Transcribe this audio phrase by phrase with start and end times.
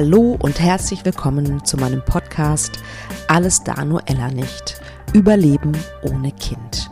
[0.00, 2.78] Hallo und herzlich willkommen zu meinem Podcast
[3.26, 4.80] Alles da nur Ella nicht.
[5.12, 6.88] Überleben ohne Kind.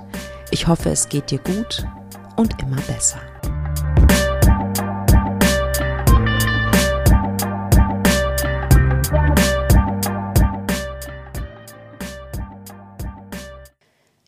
[0.50, 1.86] Ich hoffe, es geht dir gut
[2.34, 3.21] und immer besser.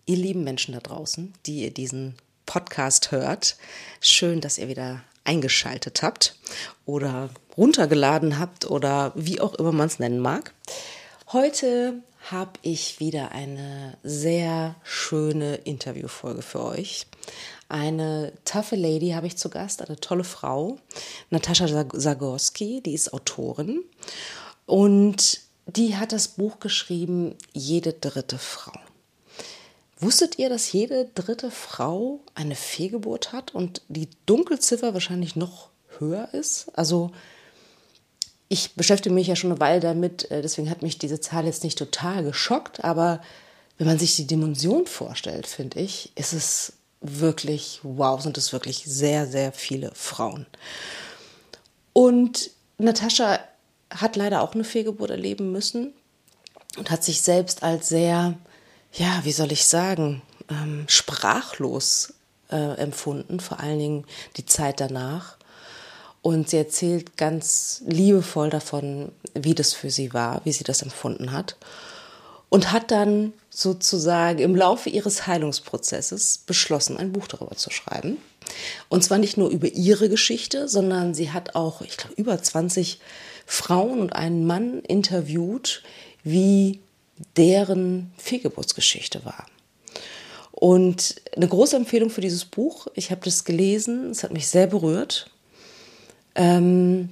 [0.07, 2.15] Ihr lieben Menschen da draußen, die ihr diesen
[2.47, 3.57] Podcast hört,
[4.01, 6.35] schön, dass ihr wieder eingeschaltet habt
[6.87, 10.55] oder runtergeladen habt oder wie auch immer man es nennen mag.
[11.33, 17.07] Heute habe ich wieder eine sehr schöne Interviewfolge für euch.
[17.69, 20.79] Eine taffe Lady habe ich zu Gast, eine tolle Frau,
[21.29, 23.85] Natascha Zagorski, die ist Autorin
[24.65, 28.73] und die hat das Buch geschrieben, Jede dritte Frau.
[30.01, 36.33] Wusstet ihr, dass jede dritte Frau eine Fehlgeburt hat und die Dunkelziffer wahrscheinlich noch höher
[36.33, 36.71] ist?
[36.75, 37.11] Also
[38.49, 41.65] ich beschäftige mich ja schon eine Weile damit, äh, deswegen hat mich diese Zahl jetzt
[41.65, 43.21] nicht total geschockt, aber
[43.77, 48.85] wenn man sich die Dimension vorstellt, finde ich, ist es wirklich, wow, sind es wirklich
[48.85, 50.47] sehr, sehr viele Frauen.
[51.93, 53.39] Und Natascha
[53.91, 55.93] hat leider auch eine Fehlgeburt erleben müssen
[56.77, 58.37] und hat sich selbst als sehr,
[58.93, 62.15] ja, wie soll ich sagen, ähm, sprachlos
[62.51, 64.05] äh, empfunden, vor allen Dingen
[64.37, 65.37] die Zeit danach.
[66.21, 71.33] Und sie erzählt ganz liebevoll davon, wie das für sie war, wie sie das empfunden
[71.33, 71.57] hat.
[72.51, 78.17] Und hat dann sozusagen im Laufe ihres Heilungsprozesses beschlossen, ein Buch darüber zu schreiben.
[78.89, 83.01] Und zwar nicht nur über ihre Geschichte, sondern sie hat auch, ich glaube, über 20
[83.47, 85.83] Frauen und einen Mann interviewt,
[86.25, 86.81] wie
[87.37, 89.47] deren Fehlgeburtsgeschichte war.
[90.53, 94.67] Und eine große Empfehlung für dieses Buch, ich habe das gelesen, es hat mich sehr
[94.67, 95.31] berührt.
[96.35, 97.11] Ähm,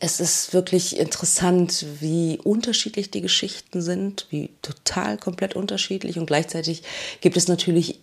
[0.00, 6.82] es ist wirklich interessant, wie unterschiedlich die Geschichten sind, wie total komplett unterschiedlich und gleichzeitig
[7.20, 8.00] gibt es natürlich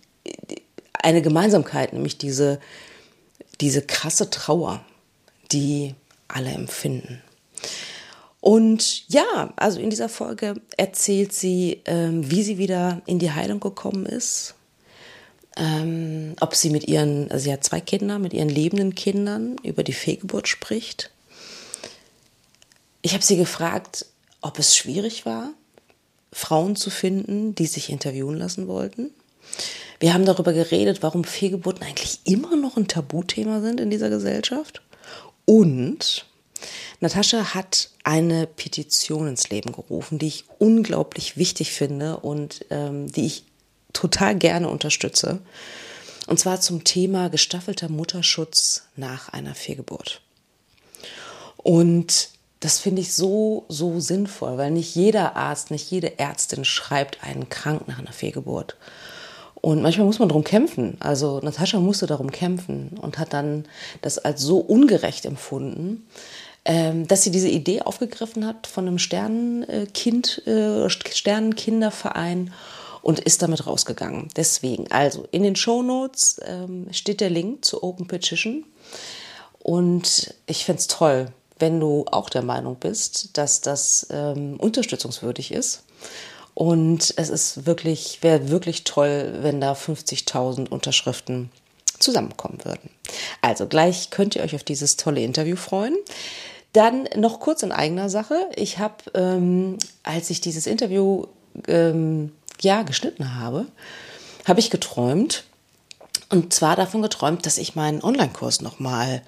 [0.92, 2.60] eine Gemeinsamkeit, nämlich diese,
[3.60, 4.84] diese krasse Trauer,
[5.52, 5.94] die
[6.28, 7.22] alle empfinden.
[8.44, 13.58] Und ja, also in dieser Folge erzählt sie, ähm, wie sie wieder in die Heilung
[13.58, 14.54] gekommen ist,
[15.56, 19.82] ähm, ob sie mit ihren, also sie hat zwei Kinder, mit ihren lebenden Kindern über
[19.82, 21.10] die Fehlgeburt spricht.
[23.00, 24.04] Ich habe sie gefragt,
[24.42, 25.54] ob es schwierig war,
[26.30, 29.08] Frauen zu finden, die sich interviewen lassen wollten.
[30.00, 34.82] Wir haben darüber geredet, warum Fehlgeburten eigentlich immer noch ein Tabuthema sind in dieser Gesellschaft.
[35.46, 36.26] Und
[37.00, 43.26] Natascha hat eine Petition ins Leben gerufen, die ich unglaublich wichtig finde und ähm, die
[43.26, 43.44] ich
[43.92, 45.40] total gerne unterstütze.
[46.26, 50.20] Und zwar zum Thema gestaffelter Mutterschutz nach einer Fehlgeburt.
[51.56, 52.28] Und
[52.60, 57.48] das finde ich so, so sinnvoll, weil nicht jeder Arzt, nicht jede Ärztin schreibt einen
[57.48, 58.76] krank nach einer Fehlgeburt.
[59.54, 60.98] Und manchmal muss man darum kämpfen.
[61.00, 63.64] Also Natascha musste darum kämpfen und hat dann
[64.02, 66.06] das als so ungerecht empfunden,
[66.64, 72.54] dass sie diese Idee aufgegriffen hat von einem Sternenkind, äh, Sternenkinderverein
[73.02, 74.28] und ist damit rausgegangen.
[74.34, 78.64] Deswegen, also in den Show Notes ähm, steht der Link zu Open Petition
[79.58, 81.26] und ich finde es toll,
[81.58, 85.84] wenn du auch der Meinung bist, dass das ähm, unterstützungswürdig ist.
[86.54, 91.50] Und es ist wirklich, wäre wirklich toll, wenn da 50.000 Unterschriften
[91.98, 92.90] zusammenkommen würden.
[93.40, 95.96] Also gleich könnt ihr euch auf dieses tolle Interview freuen.
[96.74, 98.50] Dann noch kurz in eigener Sache.
[98.56, 101.26] Ich habe, ähm, als ich dieses Interview
[101.68, 103.66] ähm, ja geschnitten habe,
[104.44, 105.44] habe ich geträumt.
[106.30, 109.22] Und zwar davon geträumt, dass ich meinen Online-Kurs nochmal,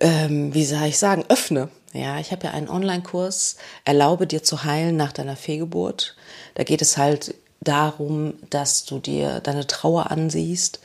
[0.00, 1.68] ähm, wie soll ich sagen, öffne.
[1.92, 6.16] Ja, ich habe ja einen Online-Kurs, Erlaube dir zu heilen nach deiner Fehlgeburt.
[6.54, 10.80] Da geht es halt darum, dass du dir deine Trauer ansiehst,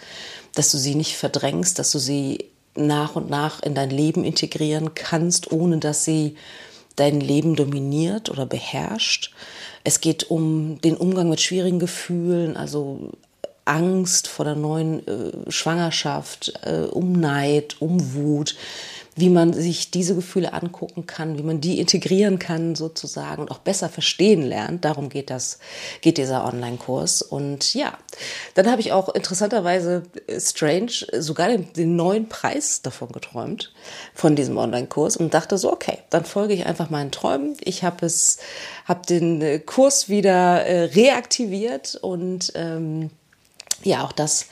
[0.55, 4.93] dass du sie nicht verdrängst, dass du sie nach und nach in dein Leben integrieren
[4.95, 6.35] kannst, ohne dass sie
[6.95, 9.33] dein Leben dominiert oder beherrscht.
[9.83, 13.11] Es geht um den Umgang mit schwierigen Gefühlen, also
[13.65, 18.55] Angst vor der neuen äh, Schwangerschaft, äh, um Neid, um Wut,
[19.15, 23.59] wie man sich diese Gefühle angucken kann, wie man die integrieren kann sozusagen und auch
[23.59, 24.83] besser verstehen lernt.
[24.83, 25.59] Darum geht das,
[26.01, 27.21] geht dieser Online-Kurs.
[27.21, 27.97] Und ja,
[28.55, 33.73] dann habe ich auch interessanterweise äh, strange sogar den, den neuen Preis davon geträumt,
[34.13, 37.55] von diesem Online-Kurs und dachte so, okay, dann folge ich einfach meinen Träumen.
[37.61, 38.39] Ich habe es,
[38.83, 43.11] habe den äh, Kurs wieder äh, reaktiviert und ähm,
[43.83, 44.47] ja, auch das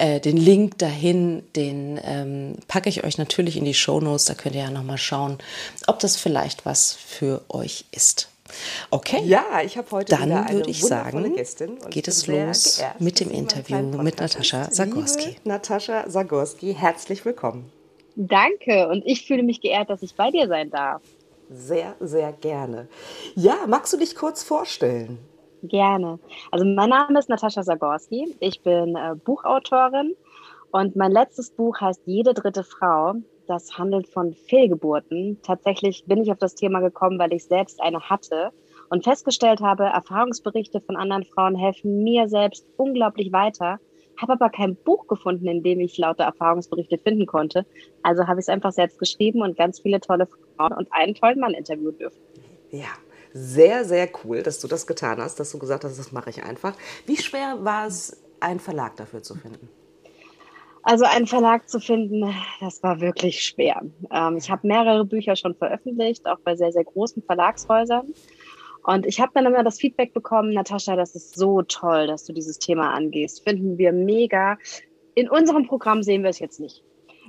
[0.00, 4.24] Äh, den Link dahin, den ähm, packe ich euch natürlich in die Shownotes.
[4.24, 5.36] Da könnt ihr ja nochmal schauen,
[5.86, 8.30] ob das vielleicht was für euch ist.
[8.90, 9.20] Okay.
[9.26, 12.98] Ja, ich habe heute Dann wieder eine würde ich sagen, Gästin geht es los geehrt,
[12.98, 14.70] mit dem Interview mit Natascha.
[14.70, 15.28] Zagorski.
[15.28, 17.70] Liebe Natascha Zagorski, herzlich willkommen.
[18.16, 21.02] Danke und ich fühle mich geehrt, dass ich bei dir sein darf.
[21.50, 22.88] Sehr, sehr gerne.
[23.34, 25.18] Ja, magst du dich kurz vorstellen?
[25.62, 26.18] Gerne.
[26.50, 28.34] Also mein Name ist Natascha Zagorski.
[28.40, 30.14] Ich bin äh, Buchautorin
[30.70, 33.14] und mein letztes Buch heißt Jede dritte Frau.
[33.46, 35.38] Das handelt von Fehlgeburten.
[35.42, 38.52] Tatsächlich bin ich auf das Thema gekommen, weil ich selbst eine hatte
[38.90, 43.78] und festgestellt habe, Erfahrungsberichte von anderen Frauen helfen mir selbst unglaublich weiter.
[44.16, 47.64] Habe aber kein Buch gefunden, in dem ich lauter Erfahrungsberichte finden konnte.
[48.02, 50.26] Also habe ich es einfach selbst geschrieben und ganz viele tolle
[50.56, 52.20] Frauen und einen tollen Mann interviewen dürfen.
[52.70, 52.88] Ja,
[53.32, 56.42] sehr, sehr cool, dass du das getan hast, dass du gesagt hast, das mache ich
[56.42, 56.74] einfach.
[57.06, 59.68] Wie schwer war es, einen Verlag dafür zu finden?
[60.82, 63.82] Also einen Verlag zu finden, das war wirklich schwer.
[64.10, 68.14] Ähm, ich habe mehrere Bücher schon veröffentlicht, auch bei sehr, sehr großen Verlagshäusern.
[68.82, 72.32] Und ich habe dann immer das Feedback bekommen, Natascha, das ist so toll, dass du
[72.32, 73.44] dieses Thema angehst.
[73.44, 74.56] Finden wir mega.
[75.14, 76.82] In unserem Programm sehen wir es jetzt nicht.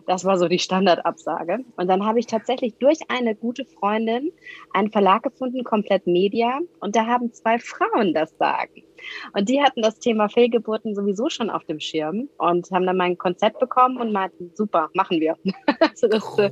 [0.08, 1.60] Das war so die Standardabsage.
[1.76, 4.32] Und dann habe ich tatsächlich durch eine gute Freundin
[4.74, 6.60] einen Verlag gefunden, Komplett Media.
[6.80, 8.84] Und da haben zwei Frauen das Sagen.
[9.34, 13.18] Und die hatten das Thema Fehlgeburten sowieso schon auf dem Schirm und haben dann mein
[13.18, 15.38] Konzept bekommen und meinten, super, machen wir.
[15.80, 16.52] also das äh,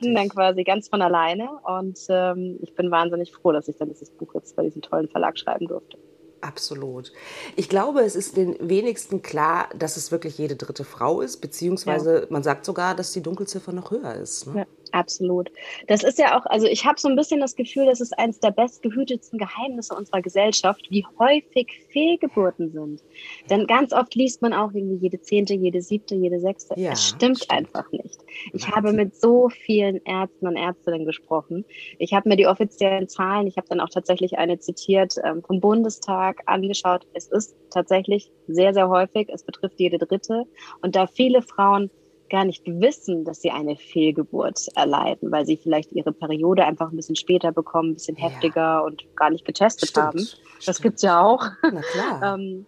[0.00, 1.50] ging dann quasi ganz von alleine.
[1.64, 5.08] Und ähm, ich bin wahnsinnig froh, dass ich dann dieses Buch jetzt bei diesem tollen
[5.08, 5.98] Verlag schreiben durfte.
[6.40, 7.12] Absolut.
[7.56, 12.20] Ich glaube, es ist den wenigsten klar, dass es wirklich jede dritte Frau ist, beziehungsweise
[12.20, 12.26] ja.
[12.30, 14.46] man sagt sogar, dass die Dunkelziffer noch höher ist.
[14.46, 14.60] Ne?
[14.60, 14.66] Ja.
[14.92, 15.50] Absolut.
[15.86, 18.40] Das ist ja auch, also ich habe so ein bisschen das Gefühl, das ist eines
[18.40, 23.02] der bestgehütetsten Geheimnisse unserer Gesellschaft, wie häufig Fehlgeburten sind.
[23.48, 26.74] Denn ganz oft liest man auch irgendwie jede zehnte, jede siebte, jede sechste.
[26.78, 28.20] Ja, es stimmt, stimmt, einfach nicht.
[28.52, 28.74] Ich Wahnsinn.
[28.74, 31.64] habe mit so vielen Ärzten und Ärztinnen gesprochen.
[31.98, 35.60] Ich habe mir die offiziellen Zahlen, ich habe dann auch tatsächlich eine zitiert ähm, vom
[35.60, 37.06] Bundestag angeschaut.
[37.14, 39.28] Es ist tatsächlich sehr, sehr häufig.
[39.32, 40.44] Es betrifft jede dritte.
[40.82, 41.90] Und da viele Frauen
[42.30, 46.96] gar nicht wissen, dass sie eine Fehlgeburt erleiden, weil sie vielleicht ihre Periode einfach ein
[46.96, 48.28] bisschen später bekommen, ein bisschen ja.
[48.28, 50.18] heftiger und gar nicht getestet stimmt, haben.
[50.18, 50.82] Das stimmt.
[50.82, 51.44] gibt's ja auch.
[51.62, 52.20] Na klar.
[52.40, 52.66] Ähm,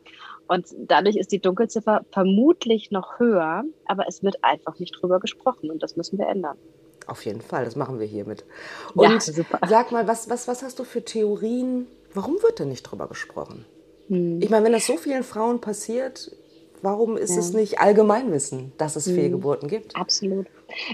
[0.49, 5.71] und dadurch ist die Dunkelziffer vermutlich noch höher, aber es wird einfach nicht drüber gesprochen
[5.71, 6.59] und das müssen wir ändern.
[7.07, 8.45] Auf jeden Fall, das machen wir hiermit.
[8.95, 9.61] Und ja, super.
[9.69, 11.87] sag mal, was, was, was hast du für Theorien?
[12.15, 13.65] Warum wird da nicht drüber gesprochen?
[14.09, 14.41] Hm.
[14.43, 16.33] Ich meine, wenn das so vielen Frauen passiert,
[16.83, 17.39] Warum ist ja.
[17.39, 19.15] es nicht Allgemeinwissen, dass es mhm.
[19.15, 19.97] Fehlgeburten gibt?
[19.97, 20.47] Absolut.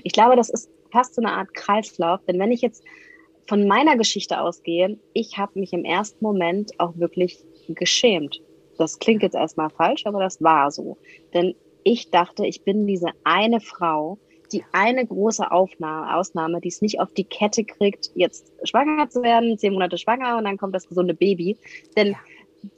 [0.05, 2.21] Ich glaube, das ist fast so eine Art Kreislauf.
[2.27, 2.85] Denn wenn ich jetzt
[3.47, 8.43] von meiner Geschichte ausgehe, ich habe mich im ersten Moment auch wirklich geschämt.
[8.77, 10.99] Das klingt jetzt erstmal falsch, aber das war so.
[11.33, 14.19] Denn ich dachte, ich bin diese eine Frau,
[14.53, 19.23] die eine große Aufnahme, Ausnahme, die es nicht auf die Kette kriegt, jetzt schwanger zu
[19.23, 21.57] werden, zehn Monate schwanger und dann kommt das gesunde Baby.
[21.97, 22.19] Denn ja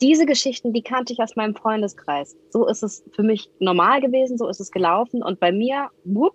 [0.01, 2.37] diese Geschichten, die kannte ich aus meinem Freundeskreis.
[2.51, 5.23] So ist es für mich normal gewesen, so ist es gelaufen.
[5.23, 6.35] Und bei mir, whoop,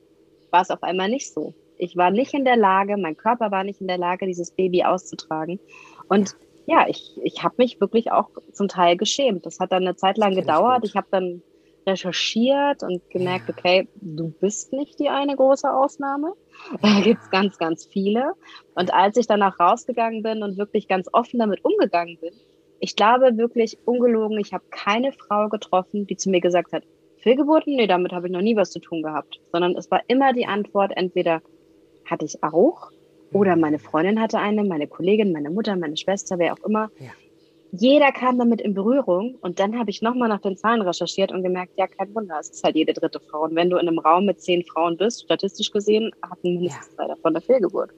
[0.51, 1.53] war es auf einmal nicht so.
[1.77, 4.83] Ich war nicht in der Lage, mein Körper war nicht in der Lage, dieses Baby
[4.83, 5.59] auszutragen.
[6.07, 6.35] Und
[6.65, 9.45] ja, ich, ich habe mich wirklich auch zum Teil geschämt.
[9.45, 10.83] Das hat dann eine Zeit lang gedauert.
[10.83, 11.41] Ich, habe dann
[11.85, 16.33] recherchiert und gemerkt, okay, du bist nicht die eine große Ausnahme.
[16.81, 18.33] Da gibt's ganz, ganz viele.
[18.75, 22.33] Und als ich danach rausgegangen bin und wirklich ganz offen damit umgegangen bin,
[22.79, 26.83] ich glaube wirklich ungelogen, ich habe keine Frau getroffen, die zu mir gesagt hat,
[27.19, 27.75] Fehlgeburten?
[27.75, 29.39] Nee, damit habe ich noch nie was zu tun gehabt.
[29.51, 31.41] Sondern es war immer die Antwort, entweder
[32.05, 32.91] hatte ich auch
[33.33, 36.89] oder meine Freundin hatte eine, meine Kollegin, meine Mutter, meine Schwester, wer auch immer.
[36.99, 37.11] Ja.
[37.71, 41.43] Jeder kam damit in Berührung und dann habe ich nochmal nach den Zahlen recherchiert und
[41.43, 43.43] gemerkt, ja, kein Wunder, es ist halt jede dritte Frau.
[43.43, 46.95] Und wenn du in einem Raum mit zehn Frauen bist, statistisch gesehen, hatten mindestens ja.
[46.95, 47.91] zwei davon eine Fehlgeburt.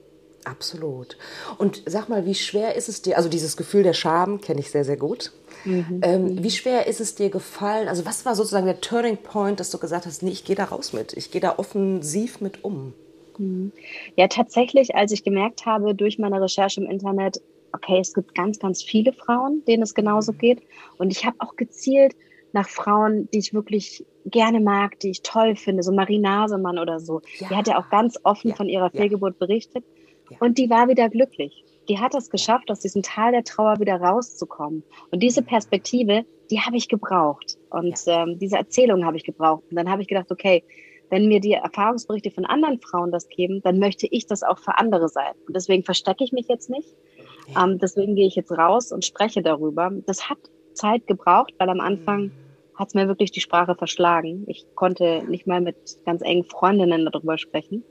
[0.44, 1.16] Absolut.
[1.58, 4.70] Und sag mal, wie schwer ist es dir, also dieses Gefühl der Scham kenne ich
[4.70, 5.32] sehr, sehr gut.
[5.64, 6.00] Mhm.
[6.02, 7.88] Ähm, wie schwer ist es dir gefallen?
[7.88, 10.64] Also was war sozusagen der Turning Point, dass du gesagt hast, nee, ich gehe da
[10.64, 12.94] raus mit, ich gehe da offensiv mit um?
[13.36, 13.72] Mhm.
[14.16, 17.40] Ja, tatsächlich, als ich gemerkt habe durch meine Recherche im Internet,
[17.72, 20.38] okay, es gibt ganz, ganz viele Frauen, denen es genauso mhm.
[20.38, 20.62] geht.
[20.98, 22.14] Und ich habe auch gezielt
[22.52, 27.00] nach Frauen, die ich wirklich gerne mag, die ich toll finde, so Marie Nasemann oder
[27.00, 27.20] so.
[27.38, 27.48] Ja.
[27.48, 28.54] Die hat ja auch ganz offen ja.
[28.56, 29.46] von ihrer Fehlgeburt ja.
[29.46, 29.84] berichtet.
[30.40, 31.64] Und die war wieder glücklich.
[31.88, 34.82] Die hat es geschafft, aus diesem Tal der Trauer wieder rauszukommen.
[35.10, 37.56] Und diese Perspektive, die habe ich gebraucht.
[37.70, 38.22] Und ja.
[38.24, 39.64] ähm, diese Erzählung habe ich gebraucht.
[39.70, 40.62] Und dann habe ich gedacht, okay,
[41.10, 44.76] wenn mir die Erfahrungsberichte von anderen Frauen das geben, dann möchte ich das auch für
[44.78, 45.32] andere sein.
[45.46, 46.94] Und deswegen verstecke ich mich jetzt nicht.
[47.58, 49.90] Ähm, deswegen gehe ich jetzt raus und spreche darüber.
[50.06, 50.38] Das hat
[50.74, 52.32] Zeit gebraucht, weil am Anfang mhm.
[52.74, 54.44] hat es mir wirklich die Sprache verschlagen.
[54.46, 57.84] Ich konnte nicht mal mit ganz engen Freundinnen darüber sprechen.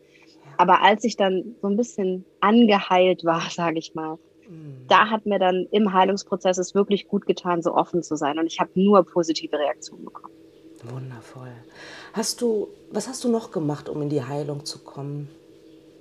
[0.58, 4.18] Aber als ich dann so ein bisschen angeheilt war, sage ich mal,
[4.50, 4.86] mhm.
[4.88, 8.40] da hat mir dann im Heilungsprozess es wirklich gut getan, so offen zu sein.
[8.40, 10.34] Und ich habe nur positive Reaktionen bekommen.
[10.84, 11.52] Wundervoll.
[12.14, 15.30] Hast du, was hast du noch gemacht, um in die Heilung zu kommen?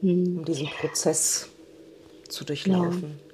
[0.02, 0.38] Mhm.
[0.38, 1.48] Um diesen Prozess
[2.28, 3.18] zu durchlaufen?
[3.18, 3.26] Ja.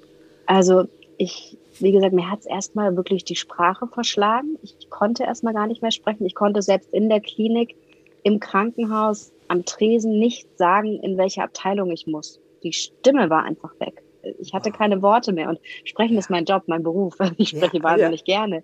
[0.45, 0.85] Also
[1.17, 4.57] ich, wie gesagt, mir hat es erstmal wirklich die Sprache verschlagen.
[4.61, 6.25] Ich konnte erstmal gar nicht mehr sprechen.
[6.25, 7.75] Ich konnte selbst in der Klinik,
[8.23, 12.39] im Krankenhaus, am Tresen nicht sagen, in welche Abteilung ich muss.
[12.63, 14.03] Die Stimme war einfach weg
[14.39, 15.49] ich hatte keine Worte mehr.
[15.49, 17.17] Und sprechen ist mein Job, mein Beruf.
[17.37, 18.37] Ich spreche ja, wahnsinnig ja.
[18.37, 18.63] gerne.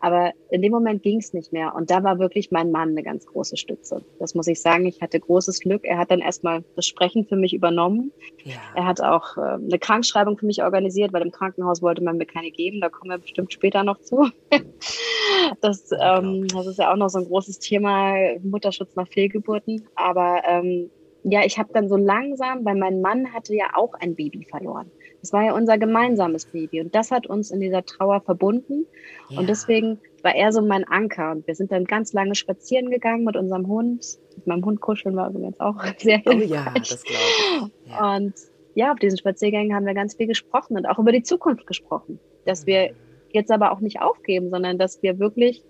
[0.00, 1.74] Aber in dem Moment ging es nicht mehr.
[1.74, 4.04] Und da war wirklich mein Mann eine ganz große Stütze.
[4.18, 4.86] Das muss ich sagen.
[4.86, 5.84] Ich hatte großes Glück.
[5.84, 8.12] Er hat dann erstmal das Sprechen für mich übernommen.
[8.44, 8.54] Ja.
[8.74, 12.26] Er hat auch äh, eine Krankschreibung für mich organisiert, weil im Krankenhaus wollte man mir
[12.26, 12.80] keine geben.
[12.80, 14.28] Da kommen wir bestimmt später noch zu.
[15.60, 19.88] das, ähm, das ist ja auch noch so ein großes Thema, Mutterschutz nach Fehlgeburten.
[19.94, 20.90] Aber ähm,
[21.24, 24.90] ja, ich habe dann so langsam, weil mein Mann hatte ja auch ein Baby verloren.
[25.22, 28.86] Das war ja unser gemeinsames Baby und das hat uns in dieser Trauer verbunden.
[29.30, 29.40] Ja.
[29.40, 31.32] Und deswegen war er so mein Anker.
[31.32, 34.18] Und wir sind dann ganz lange spazieren gegangen mit unserem Hund.
[34.36, 36.50] Mit meinem Hund kuscheln war übrigens auch sehr hilfreich.
[36.50, 37.90] Oh ja, das glaube ich.
[37.90, 38.16] Ja.
[38.16, 38.34] Und
[38.74, 42.18] ja, auf diesen Spaziergängen haben wir ganz viel gesprochen und auch über die Zukunft gesprochen.
[42.44, 42.96] Dass wir mhm.
[43.32, 45.62] jetzt aber auch nicht aufgeben, sondern dass wir wirklich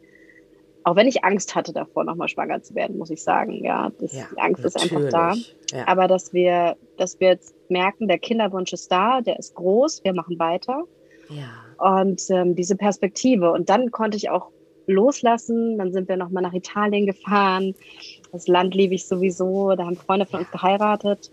[0.85, 4.13] auch wenn ich Angst hatte davor, nochmal schwanger zu werden, muss ich sagen, ja, das,
[4.13, 4.93] ja die Angst natürlich.
[4.93, 5.77] ist einfach da.
[5.77, 5.89] Ja.
[5.89, 10.13] Aber dass wir, dass wir jetzt merken, der Kinderwunsch ist da, der ist groß, wir
[10.13, 10.85] machen weiter.
[11.31, 11.97] Ja.
[11.99, 13.51] Und ähm, diese Perspektive.
[13.51, 14.51] Und dann konnte ich auch
[14.87, 15.79] loslassen.
[15.79, 17.75] Dann sind wir nochmal nach Italien gefahren.
[18.31, 19.75] Das Land liebe ich sowieso.
[19.75, 21.31] Da haben Freunde von uns geheiratet.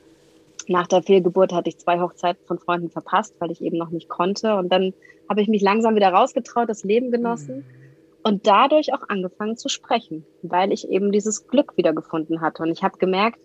[0.69, 4.07] Nach der Fehlgeburt hatte ich zwei Hochzeiten von Freunden verpasst, weil ich eben noch nicht
[4.07, 4.55] konnte.
[4.55, 4.93] Und dann
[5.27, 7.57] habe ich mich langsam wieder rausgetraut, das Leben genossen.
[7.57, 7.80] Mhm
[8.23, 12.63] und dadurch auch angefangen zu sprechen, weil ich eben dieses Glück wiedergefunden hatte.
[12.63, 13.39] Und ich habe gemerkt,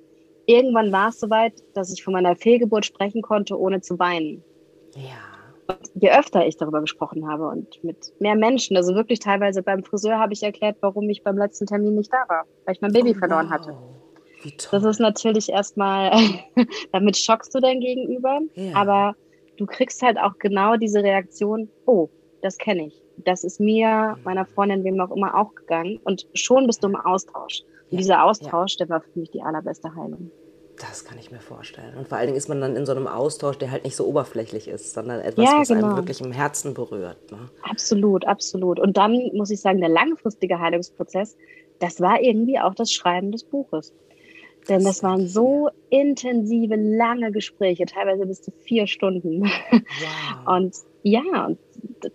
[0.46, 4.42] irgendwann war es soweit, dass ich von meiner Fehlgeburt sprechen konnte, ohne zu weinen.
[4.94, 5.34] Ja.
[5.68, 9.82] Und je öfter ich darüber gesprochen habe und mit mehr Menschen, also wirklich teilweise beim
[9.82, 12.92] Friseur habe ich erklärt, warum ich beim letzten Termin nicht da war, weil ich mein
[12.92, 13.52] Baby oh, verloren wow.
[13.52, 13.76] hatte.
[14.70, 16.12] Das ist natürlich erstmal,
[16.92, 18.76] damit schockst du dein Gegenüber, ja.
[18.76, 19.16] aber
[19.56, 22.10] du kriegst halt auch genau diese Reaktion, oh,
[22.42, 26.00] das kenne ich das ist mir, meiner Freundin, wem auch immer, auch gegangen.
[26.04, 27.62] Und schon bist du im Austausch.
[27.90, 28.86] Und ja, dieser Austausch, ja.
[28.86, 30.30] der war für mich die allerbeste Heilung.
[30.78, 31.96] Das kann ich mir vorstellen.
[31.96, 34.06] Und vor allen Dingen ist man dann in so einem Austausch, der halt nicht so
[34.06, 35.86] oberflächlich ist, sondern etwas, ja, was genau.
[35.86, 37.30] einem wirklich im Herzen berührt.
[37.32, 37.38] Ne?
[37.62, 38.78] Absolut, absolut.
[38.78, 41.36] Und dann muss ich sagen, der langfristige Heilungsprozess,
[41.78, 43.94] das war irgendwie auch das Schreiben des Buches.
[44.68, 49.42] Denn das waren so intensive, lange Gespräche, teilweise bis zu vier Stunden.
[49.42, 49.50] Wow.
[50.56, 50.74] Und
[51.08, 51.50] ja,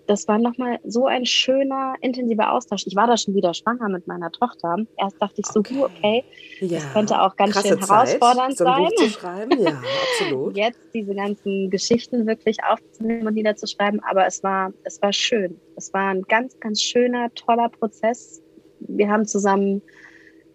[0.05, 2.83] das war nochmal so ein schöner, intensiver Austausch.
[2.85, 4.75] Ich war da schon wieder schwanger mit meiner Tochter.
[4.97, 6.25] Erst dachte ich so, okay, okay
[6.59, 6.79] ja.
[6.79, 8.75] das könnte auch ganz Krasse schön herausfordernd Zeit, sein.
[8.75, 9.63] So ein Buch zu schreiben.
[9.63, 9.81] Ja,
[10.19, 10.57] absolut.
[10.57, 14.01] Jetzt diese ganzen Geschichten wirklich aufzunehmen und niederzuschreiben.
[14.03, 15.57] Aber es war, es war schön.
[15.77, 18.41] Es war ein ganz, ganz schöner, toller Prozess.
[18.81, 19.81] Wir haben zusammen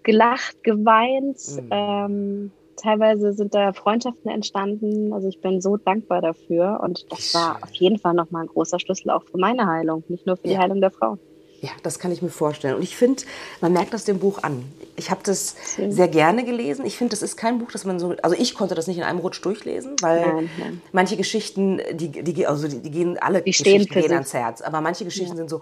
[0.02, 1.38] gelacht, geweint.
[1.56, 1.68] Mhm.
[1.70, 5.12] Ähm, teilweise sind da Freundschaften entstanden.
[5.12, 6.80] Also ich bin so dankbar dafür.
[6.82, 10.26] Und das war auf jeden Fall nochmal ein großer Schlüssel auch für meine Heilung, nicht
[10.26, 11.18] nur für die Heilung der Frau.
[11.60, 12.76] Ja, das kann ich mir vorstellen.
[12.76, 13.22] Und ich finde,
[13.60, 14.64] man merkt das dem Buch an.
[14.96, 15.90] Ich habe das Schön.
[15.90, 16.84] sehr gerne gelesen.
[16.84, 19.04] Ich finde, das ist kein Buch, das man so, also ich konnte das nicht in
[19.04, 20.82] einem Rutsch durchlesen, weil nein, nein.
[20.92, 24.60] manche Geschichten, die, die, also die, die gehen alle die Geschichten gehen ans Herz.
[24.60, 25.36] Aber manche Geschichten ja.
[25.36, 25.60] sind so,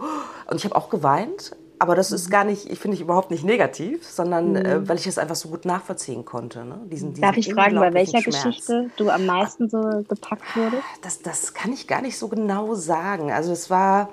[0.50, 1.52] und ich habe auch geweint.
[1.85, 4.57] Aber das ist gar nicht, ich finde ich überhaupt nicht negativ, sondern mhm.
[4.57, 6.64] äh, weil ich es einfach so gut nachvollziehen konnte.
[6.64, 6.81] Ne?
[6.87, 8.43] Diesen, diesen Darf ich fragen, bei welcher Schmerz.
[8.43, 10.83] Geschichte du am meisten so gepackt wurdest?
[11.03, 13.31] Das, das kann ich gar nicht so genau sagen.
[13.31, 14.09] Also es war,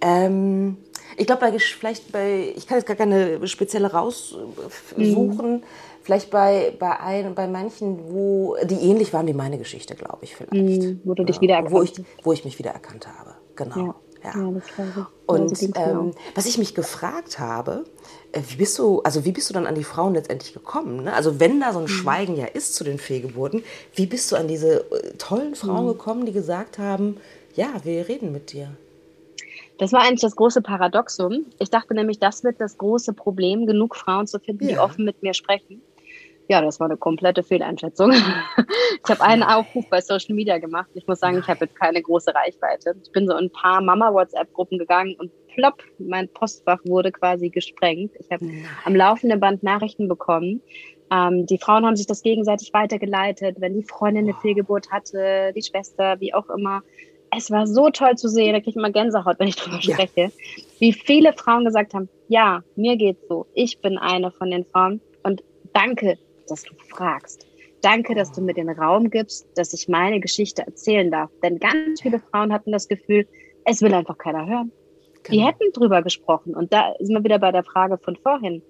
[0.00, 0.78] ähm,
[1.16, 5.52] ich glaube, bei, vielleicht bei, ich kann jetzt gar keine spezielle raussuchen.
[5.52, 5.62] Mhm.
[6.02, 10.34] Vielleicht bei, bei, ein, bei manchen, wo die ähnlich waren wie meine Geschichte, glaube ich,
[10.34, 10.82] vielleicht.
[10.82, 11.92] Mhm, wo du dich ja, wiedererkannt wo ich,
[12.24, 13.36] wo ich mich wiedererkannt habe.
[13.54, 13.76] Genau.
[13.76, 13.94] Ja.
[14.26, 14.32] Ja.
[14.36, 17.84] ja und ähm, was ich mich gefragt habe,
[18.32, 21.04] äh, wie bist du, also wie bist du dann an die Frauen letztendlich gekommen?
[21.04, 21.12] Ne?
[21.12, 21.88] Also wenn da so ein mhm.
[21.88, 23.62] Schweigen ja ist zu den Fehlgeburten,
[23.94, 25.88] wie bist du an diese äh, tollen Frauen mhm.
[25.88, 27.18] gekommen, die gesagt haben,
[27.54, 28.76] ja, wir reden mit dir?
[29.78, 31.46] Das war eigentlich das große Paradoxum.
[31.58, 34.70] Ich dachte nämlich, das wird das große Problem, genug Frauen zu finden, ja.
[34.70, 35.82] die offen mit mir sprechen.
[36.48, 38.12] Ja, das war eine komplette Fehleinschätzung.
[39.04, 40.88] ich habe einen Aufruf bei Social Media gemacht.
[40.94, 42.94] Ich muss sagen, ich habe jetzt keine große Reichweite.
[43.02, 48.12] Ich bin so in ein paar Mama-WhatsApp-Gruppen gegangen und plopp, mein Postfach wurde quasi gesprengt.
[48.20, 48.46] Ich habe
[48.84, 50.62] am laufenden Band Nachrichten bekommen.
[51.10, 55.62] Ähm, die Frauen haben sich das gegenseitig weitergeleitet, wenn die Freundin eine Fehlgeburt hatte, die
[55.62, 56.82] Schwester, wie auch immer.
[57.36, 59.94] es war so toll zu sehen, da kriege ich immer Gänsehaut, wenn ich drüber ja.
[59.94, 60.32] spreche,
[60.78, 65.00] wie viele Frauen gesagt haben, ja, mir geht's so, ich bin eine von den Frauen
[65.22, 67.46] und danke, dass du fragst.
[67.82, 71.30] Danke, dass du mir den Raum gibst, dass ich meine Geschichte erzählen darf.
[71.42, 73.26] Denn ganz viele Frauen hatten das Gefühl,
[73.64, 74.72] es will einfach keiner hören.
[75.22, 75.30] Genau.
[75.30, 76.54] Die hätten drüber gesprochen.
[76.54, 78.62] Und da sind wir wieder bei der Frage von vorhin.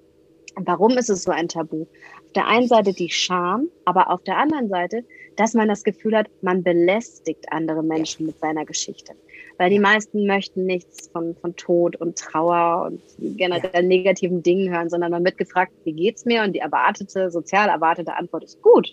[0.57, 1.83] Warum ist es so ein Tabu?
[1.83, 5.05] Auf der einen Seite die Scham, aber auf der anderen Seite,
[5.37, 9.13] dass man das Gefühl hat, man belästigt andere Menschen mit seiner Geschichte.
[9.59, 13.01] Weil die meisten möchten nichts von, von Tod und Trauer und
[13.39, 13.83] generell ja.
[13.83, 16.43] negativen Dingen hören, sondern man wird gefragt, wie geht's mir?
[16.43, 18.89] Und die erwartete, sozial erwartete Antwort ist gut.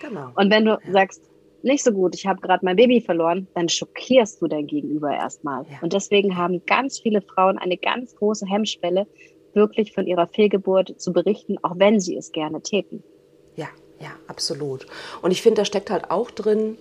[0.00, 0.30] Genau.
[0.34, 0.92] Und wenn du ja.
[0.92, 1.22] sagst,
[1.62, 5.64] nicht so gut, ich habe gerade mein Baby verloren, dann schockierst du dein Gegenüber erstmal.
[5.64, 5.78] Ja.
[5.82, 9.06] Und deswegen haben ganz viele Frauen eine ganz große Hemmschwelle,
[9.54, 13.02] wirklich von ihrer Fehlgeburt zu berichten, auch wenn sie es gerne täten.
[13.56, 13.66] Ja,
[13.98, 14.86] ja, absolut.
[15.22, 16.76] Und ich finde, da steckt halt auch drin,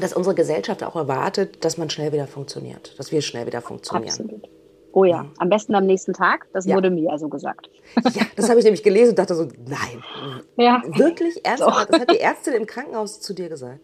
[0.00, 4.08] dass unsere Gesellschaft auch erwartet, dass man schnell wieder funktioniert, dass wir schnell wieder funktionieren.
[4.08, 4.48] Absolut.
[4.92, 5.32] Oh ja, mhm.
[5.38, 6.46] am besten am nächsten Tag.
[6.54, 6.74] Das ja.
[6.74, 7.68] wurde mir also gesagt.
[8.14, 10.02] Ja, das habe ich nämlich gelesen und dachte so, nein.
[10.56, 10.82] Ja.
[10.86, 11.44] Wirklich?
[11.44, 11.90] Ernsthaft?
[11.90, 13.80] Das hat die Ärztin im Krankenhaus zu dir gesagt?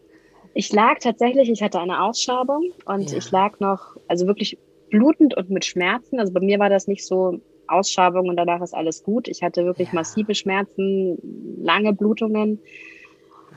[0.54, 3.18] Ich lag tatsächlich, ich hatte eine Ausschabung und ja.
[3.18, 4.58] ich lag noch, also wirklich
[4.90, 6.18] blutend und mit Schmerzen.
[6.18, 9.28] Also bei mir war das nicht so Ausschabung und danach ist alles gut.
[9.28, 9.94] Ich hatte wirklich ja.
[9.94, 11.18] massive Schmerzen,
[11.62, 12.58] lange Blutungen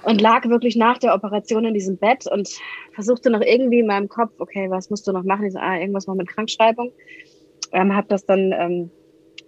[0.06, 2.50] und lag wirklich nach der Operation in diesem Bett und
[2.94, 5.46] versuchte noch irgendwie in meinem Kopf, okay, was musst du noch machen?
[5.46, 6.92] Ich so, ah, irgendwas noch mit Krankschreibung.
[7.72, 8.92] Ähm, habe das dann ähm,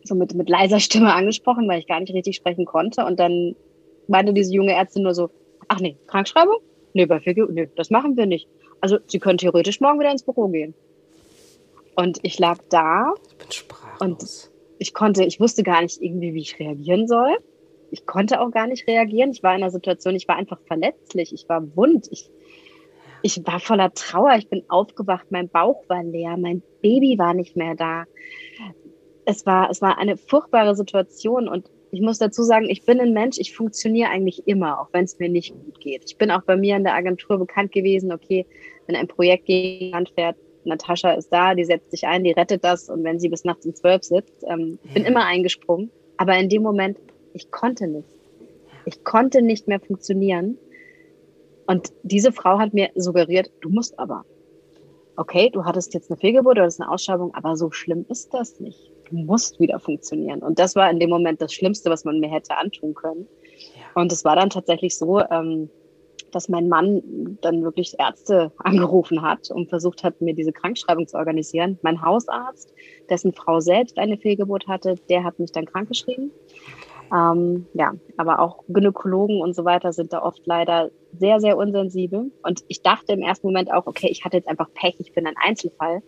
[0.04, 3.06] so mit, mit leiser Stimme angesprochen, weil ich gar nicht richtig sprechen konnte.
[3.06, 3.56] Und dann
[4.08, 5.30] meinte diese junge Ärztin nur so,
[5.68, 6.58] ach nee, Krankschreibung?
[6.94, 8.48] Nee, bei Figur, nee, das machen wir nicht.
[8.82, 10.74] Also Sie können theoretisch morgen wieder ins Büro gehen.
[11.96, 13.14] Und ich lag da.
[13.30, 14.02] Ich bin sprachlos.
[14.02, 17.38] Und ich konnte, ich wusste gar nicht irgendwie, wie ich reagieren soll.
[17.92, 19.32] Ich konnte auch gar nicht reagieren.
[19.32, 22.30] Ich war in einer Situation, ich war einfach verletzlich, ich war wund, ich,
[23.22, 27.56] ich war voller Trauer, ich bin aufgewacht, mein Bauch war leer, mein Baby war nicht
[27.56, 28.06] mehr da.
[29.26, 33.14] Es war, es war eine furchtbare Situation und ich muss dazu sagen, ich bin ein
[33.14, 36.04] Mensch, ich funktioniere eigentlich immer, auch wenn es mir nicht gut geht.
[36.06, 38.46] Ich bin auch bei mir in der Agentur bekannt gewesen, okay,
[38.88, 40.36] wenn ein Projekt gegen Land fährt,
[40.68, 43.66] Natascha ist da, die setzt sich ein, die rettet das und wenn sie bis nachts
[43.66, 44.94] um zwölf sitzt, ähm, ja.
[44.94, 45.90] bin immer eingesprungen.
[46.18, 46.98] Aber in dem Moment,
[47.38, 48.10] ich konnte nicht.
[48.86, 50.58] Ich konnte nicht mehr funktionieren.
[51.68, 54.26] Und diese Frau hat mir suggeriert, du musst aber.
[55.18, 58.92] Okay, du hattest jetzt eine Fehlgeburt oder eine Ausschreibung, aber so schlimm ist das nicht.
[59.10, 60.42] Du musst wieder funktionieren.
[60.42, 63.28] Und das war in dem Moment das Schlimmste, was man mir hätte antun können.
[63.76, 64.02] Ja.
[64.02, 65.70] Und es war dann tatsächlich so, ähm,
[66.32, 71.18] dass mein Mann dann wirklich Ärzte angerufen hat und versucht hat, mir diese Krankschreibung zu
[71.18, 71.78] organisieren.
[71.82, 72.74] Mein Hausarzt,
[73.10, 76.32] dessen Frau selbst eine Fehlgeburt hatte, der hat mich dann krankgeschrieben.
[77.14, 82.32] Ähm, ja, aber auch Gynäkologen und so weiter sind da oft leider sehr, sehr unsensibel.
[82.44, 85.26] Und ich dachte im ersten Moment auch, okay, ich hatte jetzt einfach Pech, ich bin
[85.28, 86.02] ein Einzelfall.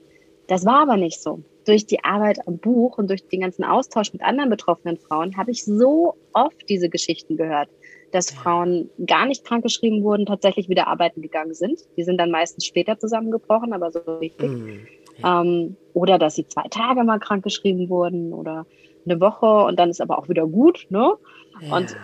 [0.47, 1.43] Das war aber nicht so.
[1.65, 5.51] Durch die Arbeit am Buch und durch den ganzen Austausch mit anderen betroffenen Frauen habe
[5.51, 7.69] ich so oft diese Geschichten gehört
[8.11, 11.81] dass Frauen gar nicht krankgeschrieben wurden, tatsächlich wieder arbeiten gegangen sind.
[11.97, 14.49] Die sind dann meistens später zusammengebrochen, aber so richtig.
[14.49, 14.87] Mhm.
[15.17, 15.41] Ja.
[15.41, 18.65] Ähm, oder dass sie zwei Tage mal krankgeschrieben wurden oder
[19.09, 20.87] eine Woche und dann ist aber auch wieder gut.
[20.89, 21.13] Ne?
[21.61, 21.77] Ja.
[21.77, 21.95] Und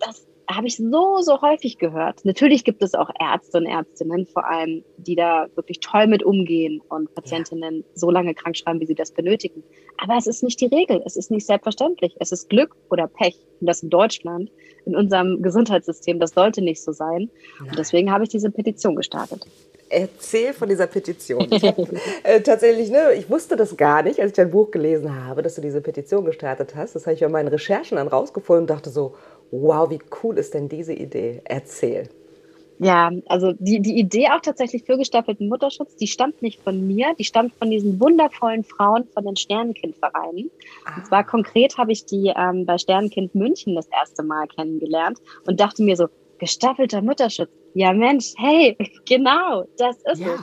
[0.00, 2.24] das habe ich so, so häufig gehört.
[2.24, 6.82] Natürlich gibt es auch Ärzte und Ärztinnen vor allem, die da wirklich toll mit umgehen
[6.88, 7.84] und Patientinnen ja.
[7.94, 9.62] so lange krank schreiben, wie sie das benötigen.
[9.96, 11.02] Aber es ist nicht die Regel.
[11.06, 12.14] Es ist nicht selbstverständlich.
[12.18, 13.36] Es ist Glück oder Pech.
[13.60, 14.50] Und das in Deutschland,
[14.84, 17.30] in unserem Gesundheitssystem, das sollte nicht so sein.
[17.60, 17.70] Nein.
[17.70, 19.46] Und deswegen habe ich diese Petition gestartet
[19.88, 21.46] erzähl von dieser Petition.
[21.50, 21.78] Ich hab,
[22.22, 25.54] äh, tatsächlich, ne, ich wusste das gar nicht, als ich dein Buch gelesen habe, dass
[25.54, 26.94] du diese Petition gestartet hast.
[26.94, 29.14] Das habe ich bei meinen Recherchen dann rausgefunden und dachte so,
[29.50, 31.40] wow, wie cool ist denn diese Idee?
[31.44, 32.08] Erzähl.
[32.78, 37.14] Ja, also die, die Idee auch tatsächlich für gestaffelten Mutterschutz, die stammt nicht von mir,
[37.18, 40.50] die stammt von diesen wundervollen Frauen von den Sternenkindvereinen.
[40.84, 40.96] Ah.
[40.96, 45.60] Und zwar konkret habe ich die ähm, bei Sternenkind München das erste Mal kennengelernt und
[45.60, 47.50] dachte mir so, gestaffelter Mutterschutz.
[47.74, 50.34] Ja, Mensch, hey, genau, das ist ja.
[50.34, 50.40] es.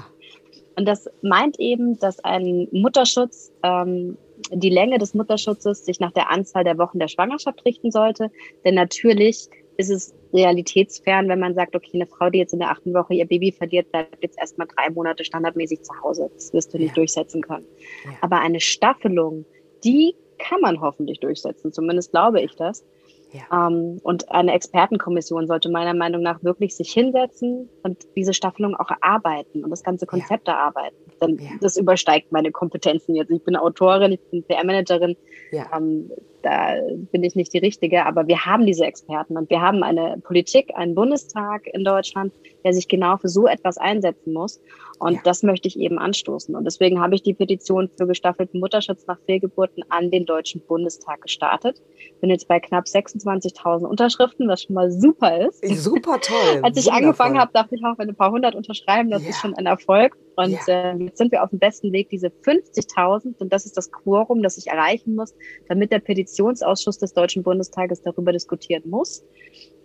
[0.77, 4.17] Und das meint eben, dass ein Mutterschutz ähm,
[4.51, 8.31] die Länge des Mutterschutzes sich nach der Anzahl der Wochen der Schwangerschaft richten sollte.
[8.65, 12.71] Denn natürlich ist es realitätsfern, wenn man sagt, okay, eine Frau, die jetzt in der
[12.71, 16.29] achten Woche ihr Baby verliert, bleibt jetzt erstmal drei Monate standardmäßig zu Hause.
[16.33, 16.95] Das wirst du nicht ja.
[16.95, 17.65] durchsetzen können.
[18.05, 18.11] Ja.
[18.21, 19.45] Aber eine Staffelung,
[19.83, 21.71] die kann man hoffentlich durchsetzen.
[21.71, 22.83] Zumindest glaube ich das.
[23.31, 23.67] Ja.
[23.67, 28.89] Ähm, und eine Expertenkommission sollte meiner Meinung nach wirklich sich hinsetzen und diese Staffelung auch
[28.89, 30.53] erarbeiten und das ganze Konzept ja.
[30.55, 30.95] erarbeiten.
[31.21, 31.51] Denn ja.
[31.61, 33.31] das übersteigt meine Kompetenzen jetzt.
[33.31, 35.15] Ich bin Autorin, ich bin PR-Managerin.
[35.51, 35.65] Ja.
[35.75, 36.11] Ähm,
[36.41, 36.75] da
[37.11, 40.71] bin ich nicht die Richtige, aber wir haben diese Experten und wir haben eine Politik,
[40.75, 44.59] einen Bundestag in Deutschland, der sich genau für so etwas einsetzen muss.
[44.99, 45.21] Und ja.
[45.23, 46.55] das möchte ich eben anstoßen.
[46.55, 51.21] Und deswegen habe ich die Petition für gestaffelten Mutterschutz nach Fehlgeburten an den Deutschen Bundestag
[51.21, 51.81] gestartet.
[52.19, 55.65] Bin jetzt bei knapp 26.000 Unterschriften, was schon mal super ist.
[55.81, 56.35] Super toll.
[56.61, 57.03] Als ich Wundervoll.
[57.03, 59.29] angefangen habe, dachte ich auch, wenn ein paar hundert unterschreiben, das ja.
[59.29, 60.15] ist schon ein Erfolg.
[60.35, 60.91] Und ja.
[60.91, 64.43] äh, jetzt sind wir auf dem besten Weg, diese 50.000, und das ist das Quorum,
[64.43, 65.33] das ich erreichen muss,
[65.67, 65.99] damit der
[66.31, 69.23] Petitionsausschuss des Deutschen Bundestages darüber diskutieren muss.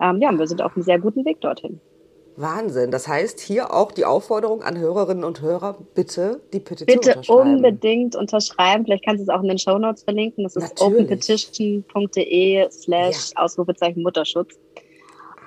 [0.00, 1.80] Ähm, ja, wir sind auf einem sehr guten Weg dorthin.
[2.36, 2.90] Wahnsinn.
[2.90, 7.22] Das heißt, hier auch die Aufforderung an Hörerinnen und Hörer, bitte die Petition bitte unterschreiben.
[7.22, 8.84] Bitte unbedingt unterschreiben.
[8.84, 10.44] Vielleicht kannst du es auch in den Show Notes verlinken.
[10.44, 14.58] Das ist openpetition.de slash Ausrufezeichen Mutterschutz.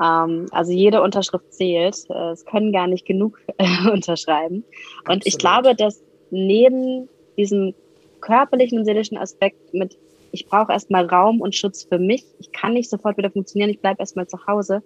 [0.04, 1.96] Ähm, also jede Unterschrift zählt.
[2.10, 4.64] Äh, es können gar nicht genug äh, unterschreiben.
[5.02, 5.28] Und Absolut.
[5.28, 7.08] ich glaube, dass neben
[7.38, 7.76] diesem
[8.20, 9.96] körperlichen und seelischen Aspekt mit
[10.32, 12.26] ich brauche erstmal Raum und Schutz für mich.
[12.40, 13.70] Ich kann nicht sofort wieder funktionieren.
[13.70, 14.84] Ich bleibe erstmal zu Hause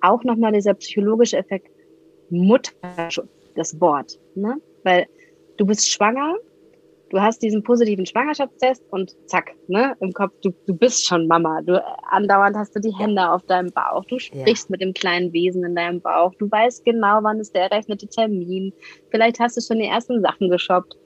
[0.00, 1.70] auch nochmal dieser psychologische Effekt
[2.30, 4.18] Mutterschutz, das Wort.
[4.34, 4.56] Ne?
[4.82, 5.06] Weil
[5.56, 6.36] du bist schwanger,
[7.10, 11.62] du hast diesen positiven Schwangerschaftstest und zack, ne, im Kopf, du, du bist schon Mama.
[11.62, 14.72] Du andauernd hast du die Hände auf deinem Bauch, du sprichst ja.
[14.72, 18.72] mit dem kleinen Wesen in deinem Bauch, du weißt genau, wann ist der errechnete Termin.
[19.10, 20.96] Vielleicht hast du schon die ersten Sachen geshoppt.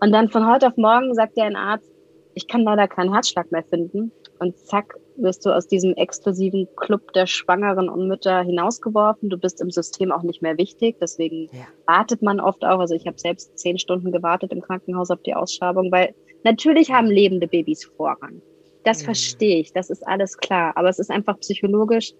[0.00, 1.90] Und dann von heute auf morgen sagt dir ein Arzt,
[2.38, 4.12] ich kann leider keinen Herzschlag mehr finden.
[4.38, 9.28] Und zack, wirst du aus diesem exklusiven Club der Schwangeren und Mütter hinausgeworfen.
[9.28, 10.96] Du bist im System auch nicht mehr wichtig.
[11.00, 11.66] Deswegen ja.
[11.86, 12.78] wartet man oft auch.
[12.78, 17.08] Also ich habe selbst zehn Stunden gewartet im Krankenhaus auf die Ausschabung, weil natürlich haben
[17.08, 18.40] lebende Babys Vorrang.
[18.84, 19.06] Das mhm.
[19.06, 19.72] verstehe ich.
[19.72, 20.76] Das ist alles klar.
[20.76, 22.14] Aber es ist einfach psychologisch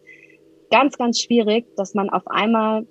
[0.72, 2.85] ganz, ganz schwierig, dass man auf einmal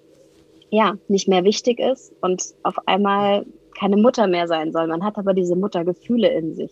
[0.69, 3.45] ja nicht mehr wichtig ist und auf einmal
[3.77, 4.87] keine Mutter mehr sein soll.
[4.87, 6.71] Man hat aber diese Muttergefühle in sich.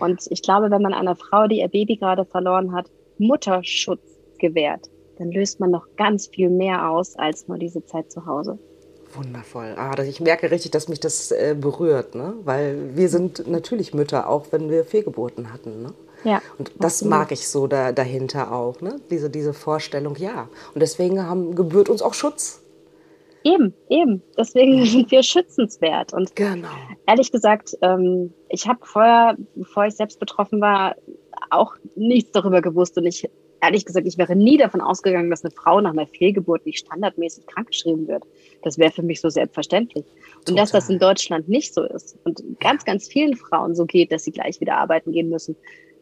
[0.00, 4.02] Und ich glaube, wenn man einer Frau, die ihr Baby gerade verloren hat, Mutterschutz
[4.38, 8.58] gewährt, dann löst man noch ganz viel mehr aus als nur diese Zeit zu Hause.
[9.14, 9.74] Wundervoll.
[9.76, 12.34] Ah, ich merke richtig, dass mich das äh, berührt, ne?
[12.44, 15.82] weil wir sind natürlich Mütter, auch wenn wir Fehlgeburten hatten.
[15.82, 15.94] Ne?
[16.24, 16.42] Ja.
[16.58, 17.10] Und das absolut.
[17.10, 19.00] mag ich so da, dahinter auch, ne?
[19.10, 20.48] diese, diese Vorstellung, ja.
[20.74, 22.60] Und deswegen haben, gebührt uns auch Schutz.
[23.44, 24.22] Eben, eben.
[24.38, 26.12] Deswegen sind wir schützenswert.
[26.12, 26.68] Und genau.
[27.06, 30.96] ehrlich gesagt, ähm, ich habe vorher, bevor ich selbst betroffen war,
[31.50, 32.96] auch nichts darüber gewusst.
[32.96, 33.28] Und ich,
[33.60, 37.46] ehrlich gesagt, ich wäre nie davon ausgegangen, dass eine Frau nach einer Fehlgeburt nicht standardmäßig
[37.46, 38.24] krankgeschrieben wird.
[38.62, 40.06] Das wäre für mich so selbstverständlich.
[40.06, 40.50] Total.
[40.50, 44.10] Und dass das in Deutschland nicht so ist und ganz, ganz vielen Frauen so geht,
[44.10, 45.54] dass sie gleich wieder arbeiten gehen müssen,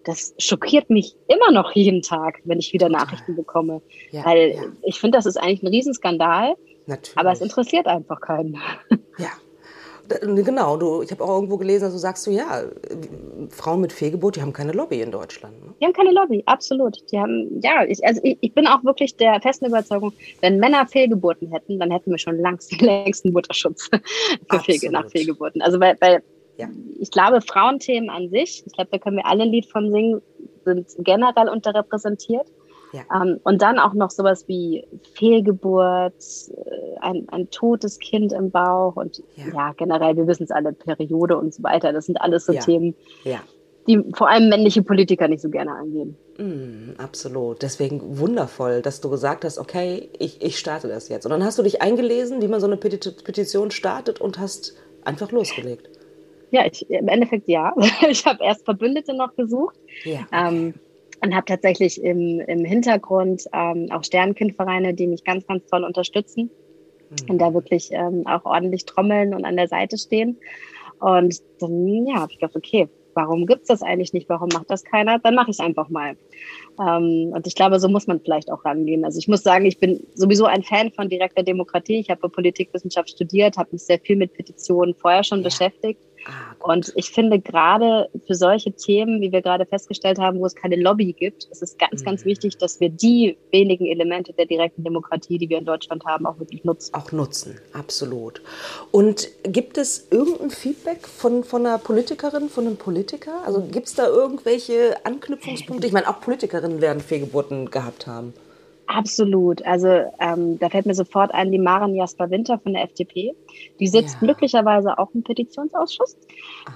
[0.05, 3.83] das schockiert mich immer noch jeden Tag, wenn ich wieder Nachrichten bekomme.
[4.11, 4.63] Ja, Weil ja.
[4.83, 6.55] ich finde, das ist eigentlich ein Riesenskandal.
[6.87, 7.19] Natürlich.
[7.19, 8.59] Aber es interessiert einfach keinen.
[9.19, 9.29] Ja.
[10.21, 12.65] Genau, du, ich habe auch irgendwo gelesen, dass du sagst, so, ja,
[13.51, 15.65] Frauen mit Fehlgeburt, die haben keine Lobby in Deutschland.
[15.65, 15.73] Ne?
[15.81, 16.99] Die haben keine Lobby, absolut.
[17.11, 20.87] Die haben, ja, ich, also ich, ich bin auch wirklich der festen Überzeugung, wenn Männer
[20.87, 23.89] Fehlgeburten hätten, dann hätten wir schon längst, längst einen Mutterschutz
[24.51, 25.63] für Fehl, nach Fehlgeburten.
[25.63, 26.23] Also weil, weil
[26.57, 26.69] ja.
[26.99, 30.23] ich glaube, Frauenthemen an sich, ich glaube, da können wir alle ein Lied von singen,
[30.65, 32.47] sind generell unterrepräsentiert.
[32.93, 33.23] Ja.
[33.23, 38.97] Ähm, und dann auch noch sowas wie Fehlgeburt, äh, ein, ein totes Kind im Bauch
[38.97, 41.93] und ja, ja generell, wir wissen es alle, Periode und so weiter.
[41.93, 42.61] Das sind alles so ja.
[42.61, 42.95] Themen,
[43.89, 46.17] die vor allem männliche Politiker nicht so gerne angehen.
[46.39, 47.63] Mm, absolut.
[47.63, 51.25] Deswegen wundervoll, dass du gesagt hast, okay, ich, ich starte das jetzt.
[51.25, 55.33] Und dann hast du dich eingelesen, wie man so eine Petition startet und hast einfach
[55.33, 55.89] losgelegt.
[56.53, 57.75] Ja, ich, im Endeffekt ja.
[58.09, 59.77] Ich habe erst Verbündete noch gesucht.
[60.05, 60.75] Ja, ähm,
[61.25, 66.51] und habe tatsächlich im, im Hintergrund ähm, auch Sternkindvereine, die mich ganz, ganz toll unterstützen
[67.11, 67.31] mhm.
[67.31, 70.37] und da wirklich ähm, auch ordentlich trommeln und an der Seite stehen.
[70.99, 74.29] Und dann ja, habe ich gedacht, okay, warum gibt's das eigentlich nicht?
[74.29, 75.21] Warum macht das keiner?
[75.21, 76.17] Dann mache ich es einfach mal.
[76.81, 79.05] Ähm, und ich glaube, so muss man vielleicht auch rangehen.
[79.05, 82.01] Also ich muss sagen, ich bin sowieso ein Fan von direkter Demokratie.
[82.01, 85.45] Ich habe Politikwissenschaft studiert, habe mich sehr viel mit Petitionen vorher schon ja.
[85.45, 90.47] beschäftigt Ah, und ich finde gerade für solche Themen, wie wir gerade festgestellt haben, wo
[90.47, 92.05] es keine Lobby gibt, ist es ganz, mhm.
[92.07, 96.27] ganz wichtig, dass wir die wenigen Elemente der direkten Demokratie, die wir in Deutschland haben,
[96.27, 96.95] auch wirklich nutzen.
[96.95, 98.43] Auch nutzen, absolut.
[98.91, 103.43] Und gibt es irgendein Feedback von, von einer Politikerin, von einem Politiker?
[103.45, 105.87] Also gibt es da irgendwelche Anknüpfungspunkte?
[105.87, 108.35] Ich meine, auch Politikerinnen werden Fehlgeburten gehabt haben.
[108.95, 109.65] Absolut.
[109.65, 109.89] Also
[110.21, 113.35] ähm, da fällt mir sofort ein die Maren Jasper Winter von der FDP.
[113.81, 114.21] Die sitzt ja.
[114.21, 116.17] glücklicherweise auch im Petitionsausschuss.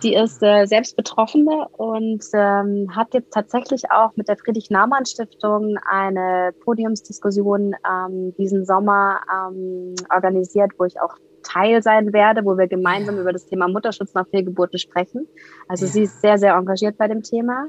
[0.02, 0.24] Die ah.
[0.24, 7.74] ist äh, selbst Betroffene und ähm, hat jetzt tatsächlich auch mit der Friedrich-Naumann-Stiftung eine Podiumsdiskussion
[7.88, 13.22] ähm, diesen Sommer ähm, organisiert, wo ich auch Teil sein werde, wo wir gemeinsam ja.
[13.22, 15.28] über das Thema Mutterschutz nach Fehlgeburten sprechen.
[15.68, 15.92] Also ja.
[15.92, 17.66] sie ist sehr, sehr engagiert bei dem Thema.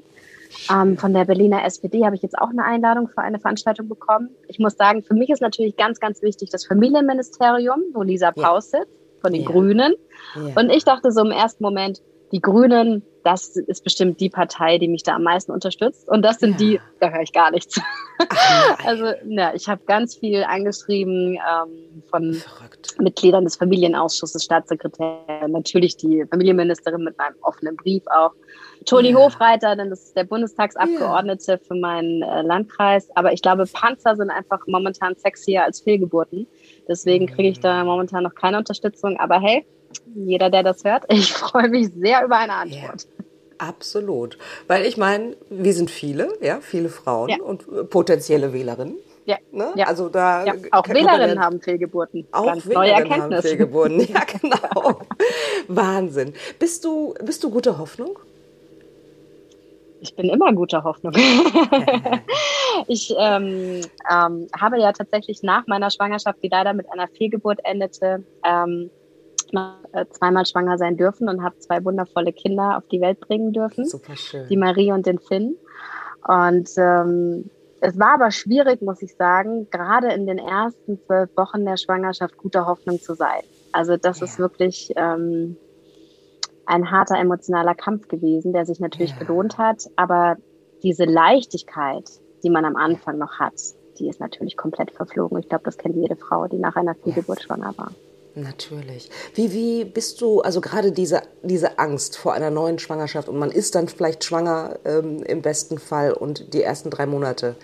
[0.71, 4.29] Ähm, von der Berliner SPD habe ich jetzt auch eine Einladung für eine Veranstaltung bekommen.
[4.47, 8.71] Ich muss sagen, für mich ist natürlich ganz, ganz wichtig das Familienministerium, wo Lisa Paus
[8.71, 9.95] sitzt, von den Grünen.
[10.55, 12.01] Und ich dachte so im ersten Moment,
[12.32, 16.08] die Grünen, das ist bestimmt die Partei, die mich da am meisten unterstützt.
[16.08, 16.58] Und das sind ja.
[16.58, 17.80] die, da höre ich gar nichts.
[18.86, 22.96] also, ja, ich habe ganz viel angeschrieben ähm, von Verrückt.
[23.00, 28.32] Mitgliedern des Familienausschusses, Staatssekretär, natürlich die Familienministerin mit meinem offenen Brief auch.
[28.86, 29.18] Toni ja.
[29.18, 31.58] Hofreiter, denn das ist der Bundestagsabgeordnete ja.
[31.58, 33.10] für meinen äh, Landkreis.
[33.16, 36.48] Aber ich glaube, Panzer sind einfach momentan sexier als Fehlgeburten.
[36.88, 39.18] Deswegen kriege ich da momentan noch keine Unterstützung.
[39.20, 39.66] Aber hey,
[40.15, 41.06] jeder, der das hört.
[41.12, 43.04] Ich freue mich sehr über eine Antwort.
[43.04, 43.26] Ja.
[43.60, 44.38] Absolut.
[44.67, 47.38] Weil ich meine, wir sind viele, ja, viele Frauen ja.
[47.41, 48.97] und äh, potenzielle Wählerinnen.
[49.26, 49.38] Ja.
[49.52, 49.73] Ne?
[49.76, 49.88] ja.
[49.88, 50.54] Also da ja.
[50.71, 52.28] Auch Wählerinnen haben Fehlgeburten.
[52.32, 53.38] Auch Ganz Wählerinnen neue Erkenntnis.
[53.38, 54.00] haben Fehlgeburten.
[54.02, 55.00] Ja, genau.
[55.67, 56.34] Wahnsinn.
[56.60, 58.19] Bist du, bist du guter Hoffnung?
[60.00, 61.13] Ich bin immer guter Hoffnung.
[62.88, 68.23] ich ähm, ähm, habe ja tatsächlich nach meiner Schwangerschaft, die leider mit einer Fehlgeburt endete,
[68.45, 68.91] ähm,
[69.53, 73.86] äh, zweimal schwanger sein dürfen und habe zwei wundervolle Kinder auf die Welt bringen dürfen.
[73.86, 74.47] Super schön.
[74.47, 75.55] Die Marie und den Finn.
[76.27, 81.65] Und ähm, es war aber schwierig, muss ich sagen, gerade in den ersten zwölf Wochen
[81.65, 83.43] der Schwangerschaft guter Hoffnung zu sein.
[83.71, 84.25] Also das ja.
[84.25, 85.57] ist wirklich ähm,
[86.65, 89.19] ein harter emotionaler Kampf gewesen, der sich natürlich ja.
[89.19, 89.83] gelohnt hat.
[89.95, 90.38] Aber
[90.83, 92.10] diese Leichtigkeit,
[92.43, 93.53] die man am Anfang noch hat,
[93.99, 95.39] die ist natürlich komplett verflogen.
[95.39, 97.91] Ich glaube, das kennt jede Frau, die nach einer Fehlgeburt schwanger war.
[98.38, 99.10] Natürlich.
[99.34, 103.50] Wie, wie bist du, also gerade diese, diese Angst vor einer neuen Schwangerschaft und man
[103.50, 107.56] ist dann vielleicht schwanger ähm, im besten Fall und die ersten drei Monate.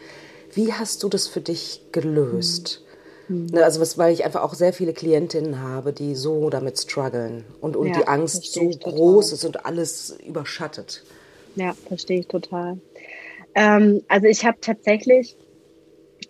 [0.51, 2.81] Wie hast du das für dich gelöst?
[3.27, 3.49] Mhm.
[3.53, 7.75] Also was, weil ich einfach auch sehr viele Klientinnen habe, die so damit strugglen und,
[7.75, 11.03] und ja, die Angst so groß ist und alles überschattet.
[11.55, 12.79] Ja, verstehe ich total.
[13.53, 15.37] Ähm, also ich habe tatsächlich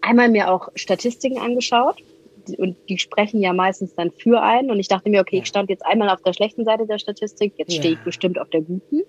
[0.02, 2.04] einmal mir auch Statistiken angeschaut
[2.58, 4.72] und die sprechen ja meistens dann für einen.
[4.72, 7.54] Und ich dachte mir, okay, ich stand jetzt einmal auf der schlechten Seite der Statistik,
[7.58, 7.80] jetzt ja.
[7.80, 9.02] stehe ich bestimmt auf der guten.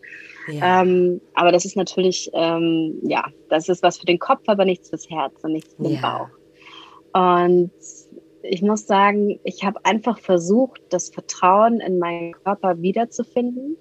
[0.50, 0.82] Ja.
[0.82, 4.90] Ähm, aber das ist natürlich, ähm, ja, das ist was für den Kopf, aber nichts
[4.90, 6.00] fürs Herz und nichts für den ja.
[6.00, 6.28] Bauch.
[7.42, 7.70] Und
[8.42, 13.76] ich muss sagen, ich habe einfach versucht, das Vertrauen in meinen Körper wiederzufinden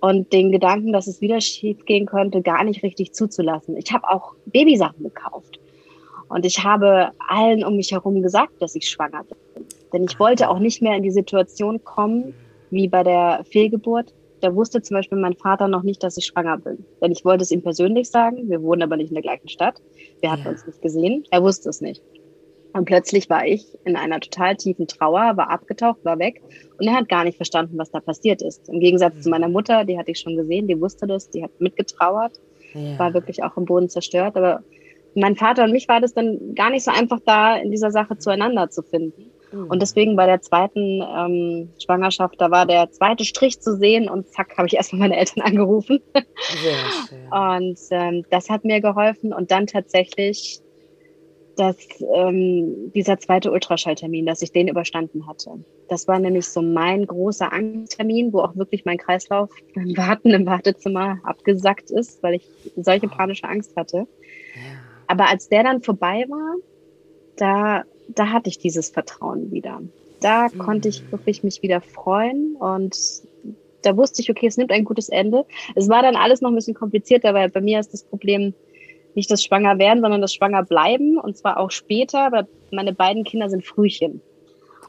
[0.00, 3.76] und den Gedanken, dass es wieder schief gehen könnte, gar nicht richtig zuzulassen.
[3.76, 5.60] Ich habe auch Babysachen gekauft.
[6.32, 9.66] Und ich habe allen um mich herum gesagt, dass ich schwanger bin.
[9.92, 12.32] Denn ich wollte auch nicht mehr in die Situation kommen,
[12.70, 14.14] wie bei der Fehlgeburt.
[14.40, 16.86] Da wusste zum Beispiel mein Vater noch nicht, dass ich schwanger bin.
[17.02, 18.48] Denn ich wollte es ihm persönlich sagen.
[18.48, 19.82] Wir wohnen aber nicht in der gleichen Stadt.
[20.22, 20.52] Wir hatten ja.
[20.52, 21.24] uns nicht gesehen.
[21.30, 22.02] Er wusste es nicht.
[22.72, 26.40] Und plötzlich war ich in einer total tiefen Trauer, war abgetaucht, war weg.
[26.78, 28.70] Und er hat gar nicht verstanden, was da passiert ist.
[28.70, 31.50] Im Gegensatz zu meiner Mutter, die hatte ich schon gesehen, die wusste das, die hat
[31.60, 32.40] mitgetrauert,
[32.72, 32.98] ja.
[32.98, 34.38] war wirklich auch im Boden zerstört.
[34.38, 34.62] Aber
[35.14, 38.18] mein Vater und mich war das dann gar nicht so einfach, da in dieser Sache
[38.18, 39.30] zueinander zu finden.
[39.52, 39.66] Mhm.
[39.66, 44.28] Und deswegen bei der zweiten ähm, Schwangerschaft, da war der zweite Strich zu sehen und
[44.28, 46.00] zack, habe ich erstmal meine Eltern angerufen.
[47.30, 49.32] Und ähm, das hat mir geholfen.
[49.32, 50.62] Und dann tatsächlich
[51.56, 51.76] dass
[52.14, 55.50] ähm, dieser zweite Ultraschalltermin, dass ich den überstanden hatte.
[55.88, 60.46] Das war nämlich so mein großer Angsttermin, wo auch wirklich mein Kreislauf beim Warten im
[60.46, 64.06] Wartezimmer abgesackt ist, weil ich solche panische Angst hatte.
[65.06, 66.56] Aber als der dann vorbei war,
[67.36, 69.80] da, da hatte ich dieses Vertrauen wieder.
[70.20, 70.58] Da mhm.
[70.58, 72.96] konnte ich wirklich mich wieder freuen und
[73.82, 75.44] da wusste ich, okay, es nimmt ein gutes Ende.
[75.74, 78.54] Es war dann alles noch ein bisschen komplizierter, weil bei mir ist das Problem
[79.14, 83.24] nicht das Schwanger werden, sondern das Schwanger bleiben und zwar auch später, weil meine beiden
[83.24, 84.22] Kinder sind Frühchen.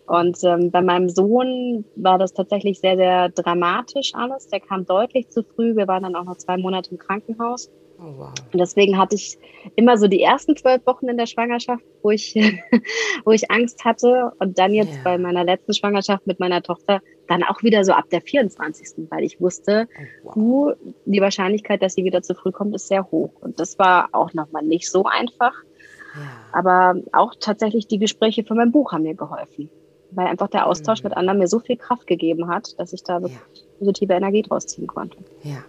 [0.06, 4.47] Und ähm, bei meinem Sohn war das tatsächlich sehr, sehr dramatisch alles.
[4.47, 5.76] Der kam deutlich zu früh.
[5.76, 7.71] Wir waren dann auch noch zwei Monate im Krankenhaus.
[7.99, 8.34] Oh, wow.
[8.51, 9.38] Und deswegen hatte ich
[9.75, 12.34] immer so die ersten zwölf Wochen in der Schwangerschaft, wo ich,
[13.25, 14.32] wo ich Angst hatte.
[14.39, 15.03] Und dann jetzt yeah.
[15.03, 19.10] bei meiner letzten Schwangerschaft mit meiner Tochter dann auch wieder so ab der 24.
[19.10, 19.88] Weil ich wusste,
[20.23, 20.36] oh, wow.
[20.36, 20.73] uh,
[21.06, 23.32] die Wahrscheinlichkeit, dass sie wieder zu früh kommt, ist sehr hoch.
[23.41, 25.53] Und das war auch nochmal nicht so einfach.
[26.15, 26.29] Yeah.
[26.51, 29.69] Aber auch tatsächlich die Gespräche für mein Buch haben mir geholfen.
[30.12, 31.10] Weil einfach der Austausch mhm.
[31.10, 33.29] mit anderen mir so viel Kraft gegeben hat, dass ich da ja.
[33.79, 35.17] positive Energie draus ziehen konnte.
[35.43, 35.63] Ja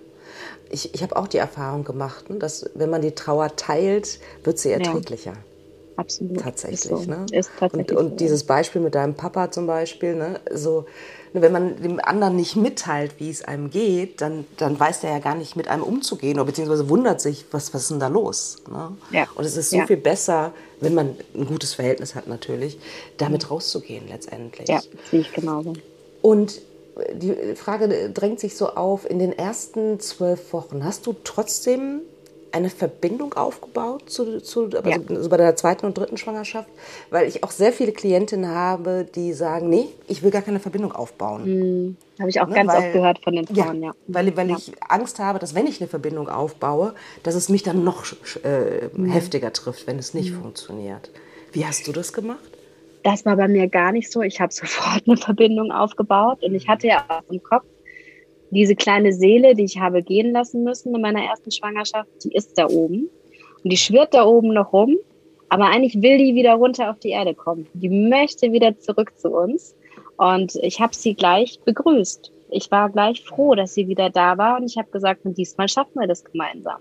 [0.71, 4.59] ich, ich habe auch die Erfahrung gemacht, ne, dass wenn man die Trauer teilt, wird
[4.59, 5.35] sie erträglicher.
[5.97, 6.41] absolut.
[6.41, 6.99] Tatsächlich, so.
[6.99, 7.27] ne?
[7.31, 10.41] Tatsächlich und, und dieses Beispiel mit deinem Papa zum Beispiel, ne?
[10.53, 10.87] So,
[11.33, 15.11] ne, wenn man dem anderen nicht mitteilt, wie es einem geht, dann, dann weiß der
[15.11, 18.09] ja gar nicht, mit einem umzugehen oder beziehungsweise wundert sich, was, was ist denn da
[18.09, 18.57] los?
[18.71, 18.97] Ne?
[19.13, 19.29] Ja.
[19.35, 19.87] Und es ist so ja.
[19.87, 22.79] viel besser, wenn man ein gutes Verhältnis hat natürlich,
[23.19, 24.69] damit rauszugehen letztendlich.
[24.69, 25.75] Ja, sehe ich genauso.
[26.23, 26.61] Und
[27.13, 32.03] die Frage drängt sich so auf, in den ersten zwölf Wochen, hast du trotzdem
[32.55, 34.99] eine Verbindung aufgebaut zu, zu also ja.
[35.09, 36.69] also bei der zweiten und dritten Schwangerschaft?
[37.11, 40.93] Weil ich auch sehr viele Klientinnen habe, die sagen, nee, ich will gar keine Verbindung
[40.93, 41.45] aufbauen.
[41.45, 41.97] Mhm.
[42.21, 43.89] Habe ich auch ne, ganz weil, oft gehört von den Frauen, ja.
[43.89, 43.95] ja.
[44.07, 44.57] Weil, weil ja.
[44.57, 48.05] ich Angst habe, dass wenn ich eine Verbindung aufbaue, dass es mich dann noch
[48.45, 49.07] äh, mhm.
[49.07, 50.43] heftiger trifft, wenn es nicht mhm.
[50.43, 51.11] funktioniert.
[51.51, 52.54] Wie hast du das gemacht?
[53.05, 54.23] Das war bei mir gar nicht so.
[54.23, 57.65] Ich habe sofort eine Verbindung aufgebaut und ich hatte ja auch im Kopf,
[58.51, 62.57] diese kleine Seele, die ich habe gehen lassen müssen in meiner ersten Schwangerschaft, die ist
[62.57, 63.11] da oben.
[63.63, 64.97] Und die schwirrt da oben noch rum.
[65.49, 67.67] Aber eigentlich will die wieder runter auf die Erde kommen.
[67.75, 69.75] Die möchte wieder zurück zu uns.
[70.17, 72.33] Und ich habe sie gleich begrüßt.
[72.51, 74.59] Ich war gleich froh, dass sie wieder da war.
[74.59, 76.81] Und ich habe gesagt, und diesmal schaffen wir das gemeinsam.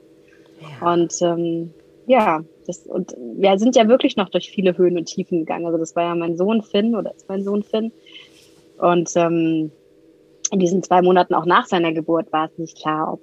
[0.62, 0.93] Ja.
[0.93, 1.73] Und ähm,
[2.05, 5.65] ja, das, und wir sind ja wirklich noch durch viele Höhen und Tiefen gegangen.
[5.65, 7.91] Also das war ja mein Sohn Finn oder ist mein Sohn Finn.
[8.77, 9.71] Und ähm,
[10.51, 13.21] in diesen zwei Monaten auch nach seiner Geburt war es nicht klar, ob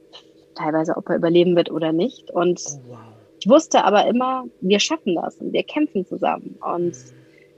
[0.55, 2.31] teilweise, ob er überleben wird oder nicht.
[2.31, 2.99] Und oh, wow.
[3.39, 6.59] ich wusste aber immer, wir schaffen das und wir kämpfen zusammen.
[6.75, 6.97] Und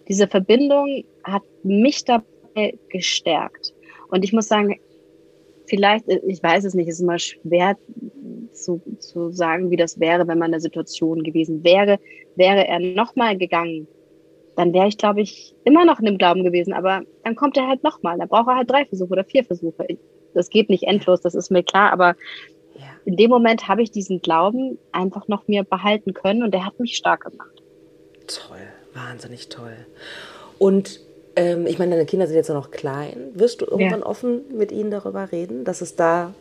[0.09, 3.75] diese Verbindung hat mich dabei gestärkt.
[4.09, 4.79] Und ich muss sagen,
[5.67, 7.77] vielleicht, ich weiß es nicht, es ist immer schwer
[8.53, 11.99] zu, zu sagen, wie das wäre, wenn man in der Situation gewesen wäre.
[12.37, 13.87] Wäre er nochmal gegangen,
[14.57, 16.73] dann wäre ich, glaube ich, immer noch in dem Glauben gewesen.
[16.73, 18.19] Aber dann kommt er halt nochmal.
[18.19, 19.87] Dann braucht er halt drei Versuche oder vier Versuche.
[20.35, 21.93] Das geht nicht endlos, das ist mir klar.
[21.93, 22.17] Aber
[22.75, 22.85] ja.
[23.05, 26.79] in dem Moment habe ich diesen Glauben einfach noch mir behalten können und der hat
[26.81, 27.63] mich stark gemacht.
[28.27, 28.59] Toll,
[28.95, 29.77] wahnsinnig toll.
[30.59, 31.01] Und
[31.37, 33.31] ähm, ich meine, deine Kinder sind jetzt noch klein.
[33.35, 34.07] Wirst du irgendwann ja.
[34.07, 36.35] offen mit ihnen darüber reden, dass es da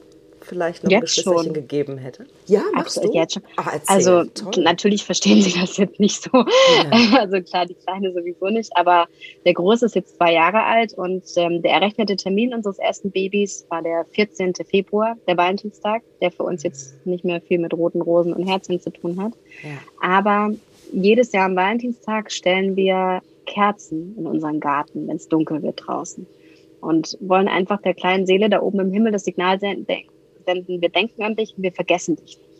[0.45, 1.53] vielleicht noch jetzt ein Geschwisterchen schon.
[1.53, 2.25] gegeben hätte?
[2.47, 3.19] Ja, machst Absolut, du?
[3.19, 3.43] Jetzt schon.
[3.57, 4.63] Ach, also Toll.
[4.63, 6.29] natürlich verstehen sie das jetzt nicht so.
[6.33, 6.91] Ja.
[7.21, 9.07] Also klar, die Kleine sowieso nicht, aber
[9.45, 13.65] der Große ist jetzt zwei Jahre alt und ähm, der errechnete Termin unseres ersten Babys
[13.69, 14.53] war der 14.
[14.69, 18.79] Februar, der Valentinstag, der für uns jetzt nicht mehr viel mit roten Rosen und Herzen
[18.79, 19.33] zu tun hat.
[19.63, 19.77] Ja.
[20.01, 20.51] Aber
[20.91, 26.25] jedes Jahr am Valentinstag stellen wir Kerzen in unseren Garten, wenn es dunkel wird draußen.
[26.79, 29.85] Und wollen einfach der kleinen Seele da oben im Himmel das Signal senden,
[30.41, 32.51] senden, wir denken an dich und wir vergessen dich nicht.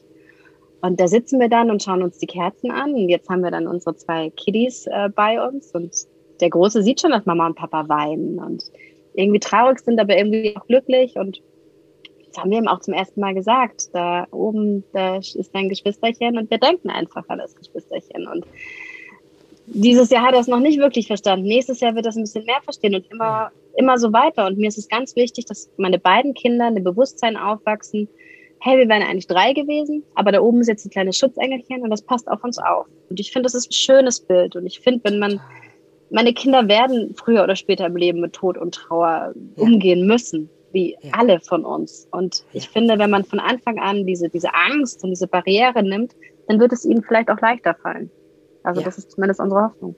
[0.82, 2.94] Und da sitzen wir dann und schauen uns die Kerzen an.
[2.94, 5.72] Und jetzt haben wir dann unsere zwei Kiddies äh, bei uns.
[5.74, 5.92] Und
[6.40, 8.64] der Große sieht schon, dass Mama und Papa weinen und
[9.14, 11.16] irgendwie traurig sind, aber irgendwie auch glücklich.
[11.18, 11.42] Und
[12.28, 13.94] das haben wir ihm auch zum ersten Mal gesagt.
[13.94, 18.28] Da oben, da ist dein Geschwisterchen und wir denken einfach an das Geschwisterchen.
[18.28, 18.46] Und
[19.74, 21.48] dieses Jahr hat er es noch nicht wirklich verstanden.
[21.48, 24.46] Nächstes Jahr wird er es ein bisschen mehr verstehen und immer, immer so weiter.
[24.48, 28.08] Und mir ist es ganz wichtig, dass meine beiden Kinder in dem Bewusstsein aufwachsen.
[28.60, 31.90] Hey, wir wären eigentlich drei gewesen, aber da oben ist jetzt ein kleines Schutzengelchen und
[31.90, 32.86] das passt auf uns auf.
[33.10, 34.56] Und ich finde, das ist ein schönes Bild.
[34.56, 35.40] Und ich finde, wenn man,
[36.12, 39.64] meine Kinder werden früher oder später im Leben mit Tod und Trauer ja.
[39.64, 41.12] umgehen müssen, wie ja.
[41.18, 42.08] alle von uns.
[42.12, 46.14] Und ich finde, wenn man von Anfang an diese, diese Angst und diese Barriere nimmt,
[46.48, 48.12] dann wird es ihnen vielleicht auch leichter fallen.
[48.64, 48.86] Also ja.
[48.86, 49.96] das ist zumindest unsere Hoffnung.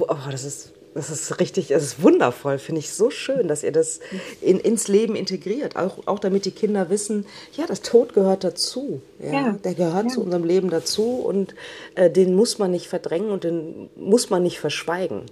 [0.00, 3.72] Oh, das ist das ist richtig, es ist wundervoll, finde ich so schön, dass ihr
[3.72, 4.00] das
[4.40, 5.76] in, ins Leben integriert.
[5.76, 9.00] Auch, auch damit die Kinder wissen, ja, das Tod gehört dazu.
[9.18, 9.52] Ja, ja.
[9.64, 10.08] Der gehört ja.
[10.10, 11.54] zu unserem Leben dazu und
[11.94, 15.22] äh, den muss man nicht verdrängen und den muss man nicht verschweigen.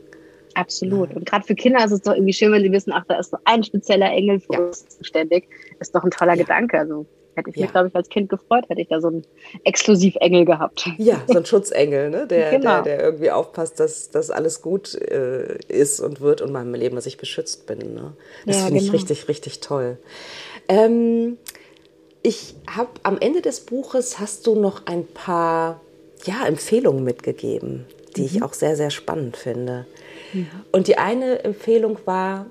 [0.54, 1.14] Absolut.
[1.14, 3.30] Und gerade für Kinder ist es doch irgendwie schön, wenn sie wissen, ach, da ist
[3.30, 5.48] so ein spezieller Engel für uns zuständig.
[5.78, 6.78] Ist doch ein toller Gedanke.
[6.78, 7.62] Also Hätte ich ja.
[7.62, 9.24] mich, glaube ich, als Kind gefreut, hätte ich da so einen
[9.64, 10.88] Exklusivengel gehabt.
[10.98, 12.26] Ja, so ein Schutzengel, ne?
[12.26, 12.82] der, genau.
[12.82, 16.96] der, der irgendwie aufpasst, dass, dass alles gut äh, ist und wird und meinem Leben,
[16.96, 17.94] dass ich beschützt bin.
[17.94, 18.12] Ne?
[18.44, 18.92] Das ja, finde genau.
[18.92, 19.98] ich richtig, richtig toll.
[20.68, 21.38] Ähm,
[22.22, 25.80] ich habe am Ende des Buches hast du noch ein paar
[26.24, 28.26] ja, Empfehlungen mitgegeben, die mhm.
[28.26, 29.86] ich auch sehr, sehr spannend finde.
[30.32, 30.48] Mhm.
[30.72, 32.46] Und die eine Empfehlung war,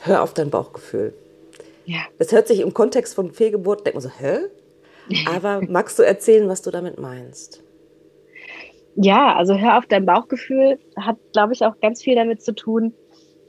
[0.00, 1.14] hör auf dein Bauchgefühl.
[1.84, 2.00] Ja.
[2.18, 4.38] Das hört sich im Kontext von Fehlgeburt, denkt man so, hä?
[5.34, 7.62] Aber magst du erzählen, was du damit meinst?
[8.96, 12.92] Ja, also hör auf dein Bauchgefühl hat, glaube ich, auch ganz viel damit zu tun,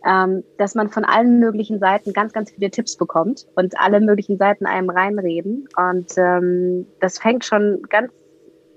[0.05, 4.37] ähm, dass man von allen möglichen Seiten ganz, ganz viele Tipps bekommt und alle möglichen
[4.37, 5.67] Seiten einem reinreden.
[5.75, 8.11] Und ähm, das fängt schon ganz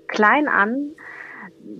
[0.07, 0.91] klein an.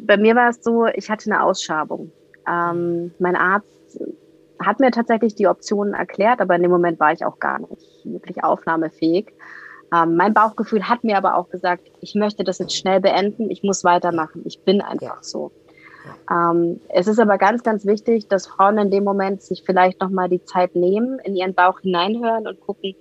[0.06, 2.12] Bei mir war es so, ich hatte eine Ausschabung.
[2.48, 4.00] Ähm, mein Arzt
[4.64, 8.06] hat mir tatsächlich die Optionen erklärt, aber in dem Moment war ich auch gar nicht
[8.06, 9.34] wirklich aufnahmefähig.
[9.94, 13.64] Ähm, mein Bauchgefühl hat mir aber auch gesagt, ich möchte das jetzt schnell beenden, ich
[13.64, 15.24] muss weitermachen, ich bin einfach ja.
[15.24, 15.52] so.
[16.30, 20.30] Ähm, es ist aber ganz, ganz wichtig, dass Frauen in dem Moment sich vielleicht nochmal
[20.30, 22.96] die Zeit nehmen, in ihren Bauch hineinhören und gucken,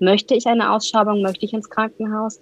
[0.00, 2.40] möchte ich eine Ausschabung, möchte ich ins Krankenhaus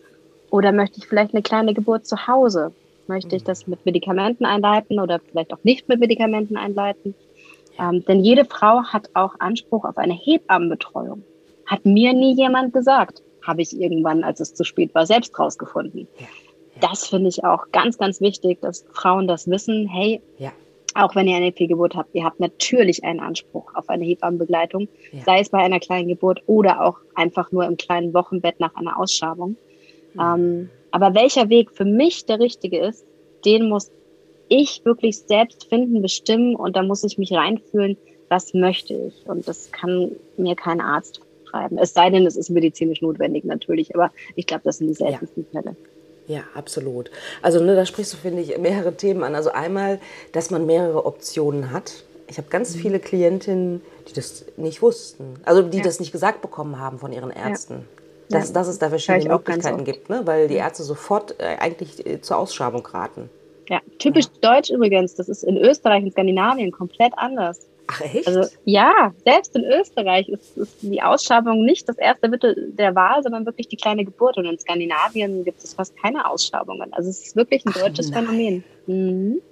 [0.51, 2.73] oder möchte ich vielleicht eine kleine Geburt zu Hause?
[3.07, 3.47] Möchte ich mhm.
[3.47, 7.14] das mit Medikamenten einleiten oder vielleicht auch nicht mit Medikamenten einleiten?
[7.79, 11.22] Ähm, denn jede Frau hat auch Anspruch auf eine Hebammenbetreuung.
[11.66, 13.22] Hat mir nie jemand gesagt.
[13.43, 16.09] Habe ich irgendwann, als es zu spät war, selbst rausgefunden.
[16.18, 16.27] Ja.
[16.81, 16.89] Ja.
[16.89, 19.89] Das finde ich auch ganz, ganz wichtig, dass Frauen das wissen.
[19.89, 20.53] Hey, ja.
[20.95, 24.89] auch wenn ihr eine Fehlgeburt habt, ihr habt natürlich einen Anspruch auf eine Hebammenbegleitung,
[25.24, 28.99] sei es bei einer kleinen Geburt oder auch einfach nur im kleinen Wochenbett nach einer
[28.99, 29.57] Ausschabung.
[30.14, 30.20] Mhm.
[30.20, 33.07] Ähm, aber welcher Weg für mich der richtige ist,
[33.45, 33.91] den muss
[34.49, 37.97] ich wirklich selbst finden, bestimmen und da muss ich mich reinfühlen,
[38.29, 39.29] was möchte ich.
[39.29, 41.79] Und das kann mir kein Arzt schreiben.
[41.79, 45.47] Es sei denn, es ist medizinisch notwendig natürlich, aber ich glaube, das sind die seltensten
[45.53, 45.61] ja.
[45.61, 45.77] Fälle.
[46.29, 47.11] Ja, absolut.
[47.41, 49.35] Also ne, da sprichst du, finde ich, mehrere Themen an.
[49.35, 50.01] Also einmal,
[50.33, 52.05] dass man mehrere Optionen hat.
[52.29, 52.81] Ich habe ganz mhm.
[52.81, 55.37] viele Klientinnen, die das nicht wussten.
[55.45, 55.85] Also die ja.
[55.85, 57.85] das nicht gesagt bekommen haben von ihren Ärzten.
[58.29, 58.41] Ja.
[58.41, 60.23] Dass, dass es da verschiedene Möglichkeiten gibt, ne?
[60.25, 63.31] weil die Ärzte sofort äh, eigentlich äh, zur Ausschabung raten.
[63.69, 64.55] Ja, typisch ja.
[64.55, 65.14] deutsch übrigens.
[65.14, 67.67] Das ist in Österreich und Skandinavien komplett anders.
[67.89, 68.27] Ach echt?
[68.27, 73.23] Also ja, selbst in Österreich ist, ist die Ausschabung nicht das erste Mittel der Wahl,
[73.23, 74.37] sondern wirklich die kleine Geburt.
[74.39, 76.93] Und in Skandinavien gibt es fast keine Ausschabungen.
[76.93, 78.27] Also es ist wirklich ein Ach, deutsches nein.
[78.27, 78.64] Phänomen.
[78.87, 79.43] Mhm.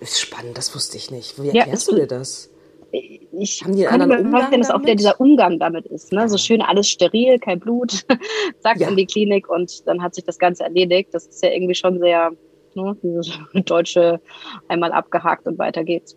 [0.00, 1.42] Ist spannend, das wusste ich nicht.
[1.42, 2.50] Wie erklärst ja, du dir das?
[2.90, 6.12] ich Haben die einen anderen Umgang vorstellen, dass auch der, dieser Umgang damit ist.
[6.12, 6.20] Ne?
[6.20, 6.28] Ja.
[6.28, 8.06] So schön alles steril, kein Blut,
[8.60, 8.88] zack ja.
[8.88, 11.10] in die Klinik und dann hat sich das Ganze erledigt.
[11.12, 12.32] Das ist ja irgendwie schon sehr
[12.84, 14.20] ne, dieses deutsche
[14.68, 16.16] einmal abgehakt und weiter geht's.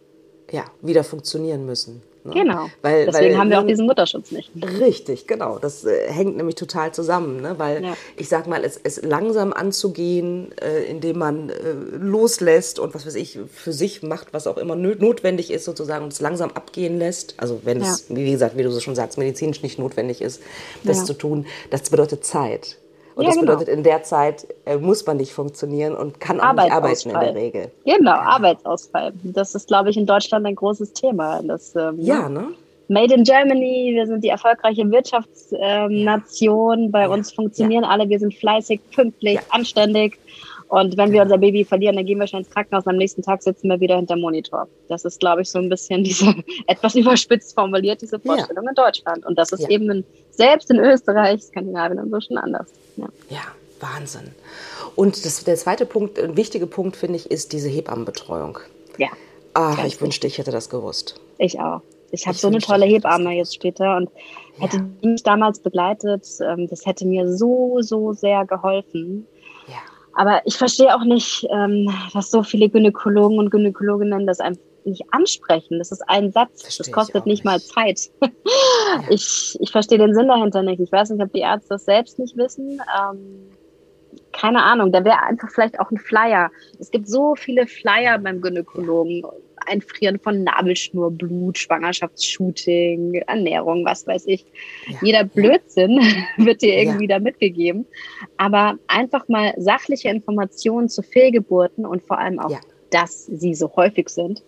[0.51, 2.01] Ja, wieder funktionieren müssen.
[2.24, 2.34] Ne?
[2.34, 2.68] Genau.
[2.82, 4.51] Weil, Deswegen weil, haben wir auch diesen Mutterschutz nicht.
[4.80, 5.57] Richtig, genau.
[5.57, 7.41] Das äh, hängt nämlich total zusammen.
[7.41, 7.55] Ne?
[7.57, 7.93] Weil ja.
[8.16, 11.53] ich sag mal, es, es langsam anzugehen, äh, indem man äh,
[11.97, 16.14] loslässt und was weiß ich, für sich macht, was auch immer notwendig ist, sozusagen, und
[16.14, 17.36] es langsam abgehen lässt.
[17.38, 17.88] Also wenn ja.
[17.88, 20.41] es, wie gesagt, wie du so schon sagst, medizinisch nicht notwendig ist,
[20.84, 21.05] das ja.
[21.05, 22.78] zu tun, das bedeutet Zeit.
[23.22, 23.51] Und ja, das genau.
[23.53, 27.19] bedeutet, in der Zeit äh, muss man nicht funktionieren und kann auch nicht arbeiten in
[27.19, 27.72] der Regel.
[27.86, 28.22] Genau, ja.
[28.22, 29.13] Arbeitsausfall.
[29.22, 31.39] Das ist, glaube ich, in Deutschland ein großes Thema.
[31.43, 32.47] Das, ähm, ja, ne?
[32.88, 36.80] Made in Germany, wir sind die erfolgreiche Wirtschaftsnation.
[36.80, 40.17] Ähm, Bei uns funktionieren alle, wir sind fleißig, pünktlich, anständig.
[40.72, 43.22] Und wenn wir unser Baby verlieren, dann gehen wir schnell ins Krankenhaus und am nächsten
[43.22, 44.69] Tag sitzen wir wieder hinter Monitor.
[44.88, 46.34] Das ist, glaube ich, so ein bisschen diese
[46.65, 48.69] etwas überspitzt formuliert, diese Vorstellung ja.
[48.69, 49.26] in Deutschland.
[49.26, 49.69] Und das ist ja.
[49.69, 52.67] eben in, selbst in Österreich, Skandinavien und so schon anders.
[52.95, 53.41] Ja, ja
[53.82, 54.32] Wahnsinn.
[54.95, 58.59] Und das, der zweite Punkt, ein wichtiger Punkt, finde ich, ist diese Hebammenbetreuung.
[58.97, 59.09] Ja.
[59.53, 61.19] Ach, ich wünschte, ich hätte das gewusst.
[61.38, 61.82] Ich auch.
[62.11, 64.09] Ich habe so eine tolle Hebamme jetzt später und
[64.57, 69.28] hätte die mich damals begleitet, ähm, das hätte mir so, so sehr geholfen.
[70.16, 75.03] Aber ich verstehe auch nicht, ähm, dass so viele Gynäkologen und Gynäkologinnen das einfach nicht
[75.12, 75.78] ansprechen.
[75.78, 78.09] Das ist ein Satz, verstehe das kostet nicht, nicht, mal Zeit.
[78.22, 78.30] ja.
[79.09, 80.80] ich, ich verstehe den Sinn dahinter nicht.
[80.80, 82.82] Ich weiß nicht, ob die Ärzte das selbst nicht wissen.
[82.99, 83.49] Ähm,
[84.32, 86.51] keine Ahnung, da wäre einfach vielleicht auch ein Flyer.
[86.79, 89.23] Es gibt so viele Flyer beim Gynäkologen.
[89.63, 94.43] Einfrieren von Nabelschnurblut, Schwangerschaftsshooting, Ernährung, was weiß ich.
[94.88, 94.97] Ja.
[95.03, 95.99] Jeder Blödsinn
[96.38, 97.19] wird dir irgendwie ja.
[97.19, 97.86] da mitgegeben.
[98.38, 102.59] Aber einfach mal sachliche Informationen zu Fehlgeburten und vor allem auch, ja.
[102.89, 104.41] dass sie so häufig sind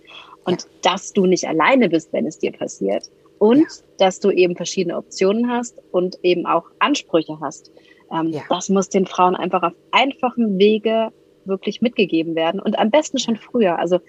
[0.45, 3.09] und dass du nicht alleine bist, wenn es dir passiert.
[3.39, 3.67] Und
[3.97, 7.71] dass du eben verschiedene Optionen hast und eben auch Ansprüche hast.
[8.13, 11.09] Ähm, das muss den Frauen einfach auf einfachem Wege
[11.45, 13.79] wirklich mitgegeben werden und am besten schon früher.
[13.79, 13.99] Also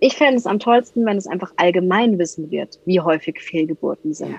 [0.00, 4.32] ich fände es am tollsten, wenn es einfach allgemein wissen wird, wie häufig Fehlgeburten sind.
[4.32, 4.38] Ja.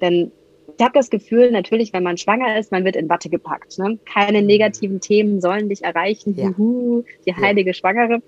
[0.00, 0.32] Denn
[0.76, 3.78] ich habe das Gefühl, natürlich, wenn man schwanger ist, man wird in Watte gepackt.
[3.78, 3.98] Ne?
[4.04, 4.46] Keine mhm.
[4.46, 6.34] negativen Themen sollen dich erreichen.
[6.36, 6.48] Ja.
[6.48, 7.74] Juhu, die heilige ja.
[7.74, 8.20] Schwangere.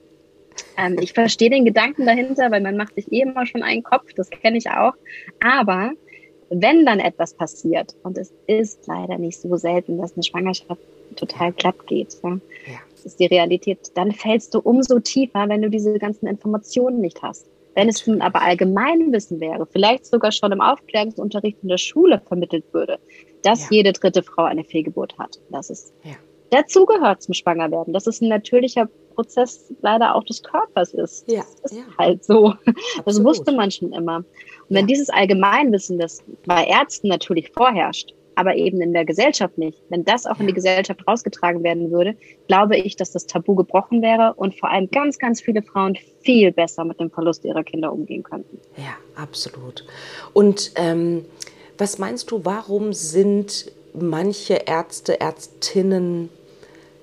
[0.77, 4.13] Ähm, ich verstehe den Gedanken dahinter, weil man macht sich eh immer schon einen Kopf,
[4.15, 4.95] das kenne ich auch.
[5.41, 5.93] Aber
[6.51, 10.81] wenn dann etwas passiert, und es ist leider nicht so selten, dass eine Schwangerschaft
[11.17, 15.71] total glatt geht, ja, ja ist die Realität, dann fällst du umso tiefer, wenn du
[15.71, 17.47] diese ganzen Informationen nicht hast.
[17.75, 22.65] Wenn es nun aber Allgemeinwissen wäre, vielleicht sogar schon im Aufklärungsunterricht in der Schule vermittelt
[22.73, 22.99] würde,
[23.43, 23.77] dass ja.
[23.77, 26.17] jede dritte Frau eine Fehlgeburt hat, dass es ja.
[26.51, 28.89] dazugehört zum Schwangerwerden, dass es ein natürlicher
[29.19, 31.29] Prozess leider auch des Körpers ist.
[31.29, 31.43] Ja.
[31.63, 31.85] Das ist ja.
[31.99, 32.51] halt so.
[32.67, 33.05] Absolut.
[33.05, 34.19] Das wusste man schon immer.
[34.19, 34.27] Und
[34.69, 39.83] wenn dieses Allgemeinwissen, das bei Ärzten natürlich vorherrscht, aber eben in der Gesellschaft nicht.
[39.89, 42.15] Wenn das auch in die Gesellschaft rausgetragen werden würde,
[42.47, 46.53] glaube ich, dass das Tabu gebrochen wäre und vor allem ganz, ganz viele Frauen viel
[46.53, 48.61] besser mit dem Verlust ihrer Kinder umgehen könnten.
[48.77, 49.85] Ja, absolut.
[50.33, 51.25] Und ähm,
[51.77, 56.29] was meinst du, warum sind manche Ärzte, Ärztinnen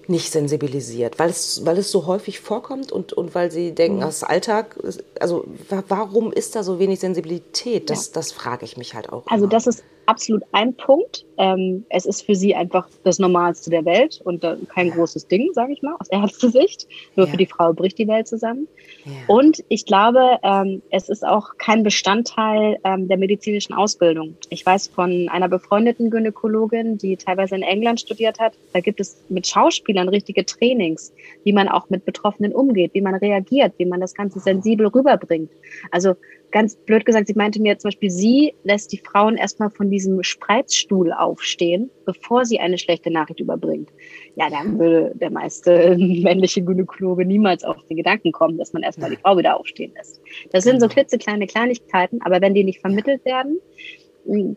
[0.09, 1.19] nicht sensibilisiert?
[1.19, 4.01] Weil es, weil es so häufig vorkommt und, und weil sie denken, mhm.
[4.01, 4.77] das Alltag,
[5.19, 5.45] also
[5.87, 7.89] warum ist da so wenig Sensibilität?
[7.89, 8.13] Das, ja.
[8.13, 9.27] das frage ich mich halt auch.
[9.27, 9.51] Also immer.
[9.51, 11.25] das ist absolut ein Punkt.
[11.37, 15.51] Ähm, es ist für sie einfach das Normalste der Welt und äh, kein großes Ding,
[15.53, 16.87] sage ich mal, aus Ärztesicht.
[17.15, 17.31] Nur ja.
[17.31, 18.67] für die Frau bricht die Welt zusammen.
[19.05, 19.11] Ja.
[19.27, 24.35] Und ich glaube, ähm, es ist auch kein Bestandteil ähm, der medizinischen Ausbildung.
[24.49, 29.23] Ich weiß von einer befreundeten Gynäkologin, die teilweise in England studiert hat, da gibt es
[29.29, 33.99] mit Schauspielern richtige Trainings, wie man auch mit Betroffenen umgeht, wie man reagiert, wie man
[33.99, 35.51] das Ganze sensibel rüberbringt.
[35.91, 36.15] Also
[36.55, 40.23] ganz blöd gesagt, sie meinte mir zum Beispiel, sie lässt die Frauen erstmal von diesem
[40.23, 43.89] Spreizstuhl aufstehen, bevor sie eine schlechte Nachricht überbringt.
[44.37, 49.09] Ja, dann würde der meiste männliche Gynäkologe niemals auf den Gedanken kommen, dass man erstmal
[49.09, 50.21] die Frau wieder aufstehen lässt.
[50.53, 50.93] Das sind so genau.
[50.93, 53.59] klitzekleine Kleinigkeiten, aber wenn die nicht vermittelt werden,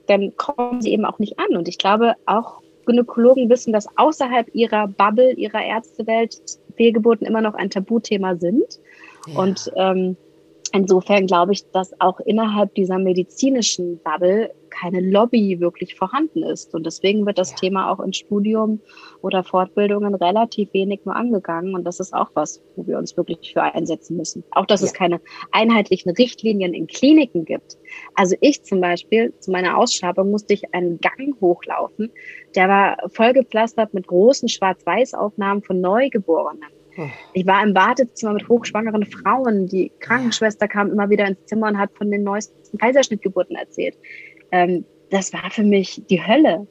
[0.07, 1.57] dann kommen sie eben auch nicht an.
[1.57, 6.41] Und ich glaube, auch Gynäkologen wissen, dass außerhalb ihrer Bubble, ihrer Ärztewelt
[6.77, 8.79] Fehlgeburten immer noch ein Tabuthema sind.
[9.27, 9.41] Ja.
[9.41, 10.17] Und ähm,
[10.73, 16.75] Insofern glaube ich, dass auch innerhalb dieser medizinischen Bubble keine Lobby wirklich vorhanden ist.
[16.75, 17.57] Und deswegen wird das ja.
[17.57, 18.81] Thema auch im Studium
[19.23, 21.75] oder Fortbildungen relativ wenig nur angegangen.
[21.75, 24.45] Und das ist auch was, wo wir uns wirklich für einsetzen müssen.
[24.51, 24.87] Auch, dass ja.
[24.87, 25.21] es keine
[25.53, 27.79] einheitlichen Richtlinien in Kliniken gibt.
[28.15, 32.11] Also ich zum Beispiel, zu meiner Ausschreibung musste ich einen Gang hochlaufen.
[32.55, 36.78] Der war vollgepflastert mit großen Schwarz-Weiß-Aufnahmen von Neugeborenen.
[37.33, 39.67] Ich war im Wartezimmer mit hochschwangeren Frauen.
[39.67, 43.97] Die Krankenschwester kam immer wieder ins Zimmer und hat von den neuesten Kaiserschnittgeburten erzählt.
[44.51, 46.67] Ähm, das war für mich die Hölle.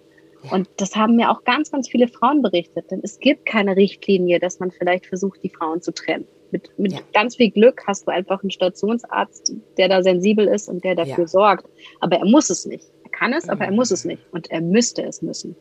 [0.52, 2.92] Und das haben mir auch ganz, ganz viele Frauen berichtet.
[2.92, 6.26] Denn es gibt keine Richtlinie, dass man vielleicht versucht, die Frauen zu trennen.
[6.52, 7.00] Mit, mit ja.
[7.14, 11.26] ganz viel Glück hast du einfach einen Stationsarzt, der da sensibel ist und der dafür
[11.26, 11.28] ja.
[11.28, 11.68] sorgt.
[12.00, 12.86] Aber er muss es nicht.
[13.04, 14.22] Er kann es, aber er muss es nicht.
[14.32, 15.56] Und er müsste es müssen.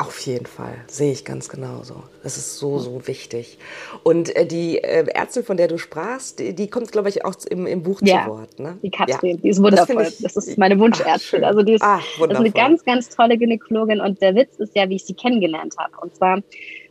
[0.00, 2.04] Auf jeden Fall, sehe ich ganz genauso.
[2.22, 3.58] Das ist so, so wichtig.
[4.02, 7.34] Und äh, die äh, Ärztin, von der du sprachst, die, die kommt, glaube ich, auch
[7.50, 8.58] im, im Buch ja, zu Wort.
[8.58, 8.78] Ne?
[8.82, 9.42] Die Katrin, ja.
[9.42, 10.04] die ist wundervoll.
[10.04, 11.44] Das, ich, das ist meine Wunschärztin.
[11.44, 14.00] Ach, also die ist, ach, das ist eine ganz, ganz tolle Gynäkologin.
[14.00, 15.92] Und der Witz ist ja, wie ich sie kennengelernt habe.
[16.00, 16.38] Und zwar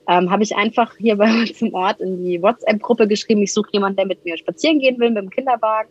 [0.07, 3.69] ähm, habe ich einfach hier bei uns im Ort in die WhatsApp-Gruppe geschrieben, ich suche
[3.73, 5.89] jemanden, der mit mir spazieren gehen will mit dem Kinderwagen.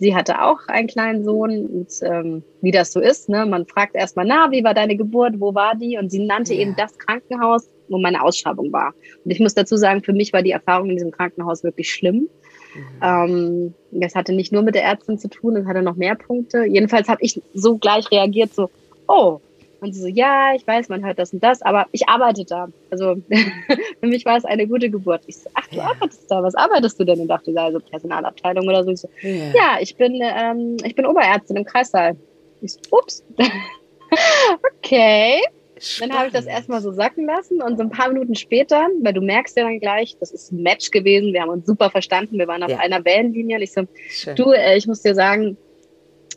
[0.00, 3.44] Sie hatte auch einen kleinen Sohn und ähm, wie das so ist, ne?
[3.44, 5.98] man fragt erstmal, na, wie war deine Geburt, wo war die?
[5.98, 6.60] Und sie nannte ja.
[6.60, 8.94] eben das Krankenhaus, wo meine Ausschreibung war.
[9.24, 12.30] Und ich muss dazu sagen, für mich war die Erfahrung in diesem Krankenhaus wirklich schlimm.
[12.74, 13.02] Mhm.
[13.02, 16.64] Ähm, das hatte nicht nur mit der Ärztin zu tun, es hatte noch mehr Punkte.
[16.64, 18.70] Jedenfalls habe ich so gleich reagiert, so,
[19.06, 19.40] oh,
[19.80, 22.68] und sie so, ja, ich weiß, man hört das und das, aber ich arbeite da.
[22.90, 23.16] Also
[24.00, 25.22] für mich war es eine gute Geburt.
[25.26, 25.84] Ich so, ach, du ja.
[25.84, 27.20] arbeitest da, was arbeitest du denn?
[27.20, 28.90] Und dachte, also Personalabteilung oder so.
[28.90, 29.52] Ich so ja.
[29.54, 32.16] ja, ich bin, ähm, ich bin Oberärztin im Kreissaal.
[32.60, 33.24] Ich so, ups.
[34.78, 35.40] okay.
[35.82, 36.12] Spannend.
[36.12, 39.14] Dann habe ich das erstmal so sacken lassen und so ein paar Minuten später, weil
[39.14, 42.38] du merkst ja dann gleich, das ist ein Match gewesen, wir haben uns super verstanden,
[42.38, 42.78] wir waren auf ja.
[42.80, 44.36] einer Wellenlinie und ich so, Schön.
[44.36, 45.56] du, äh, ich muss dir sagen,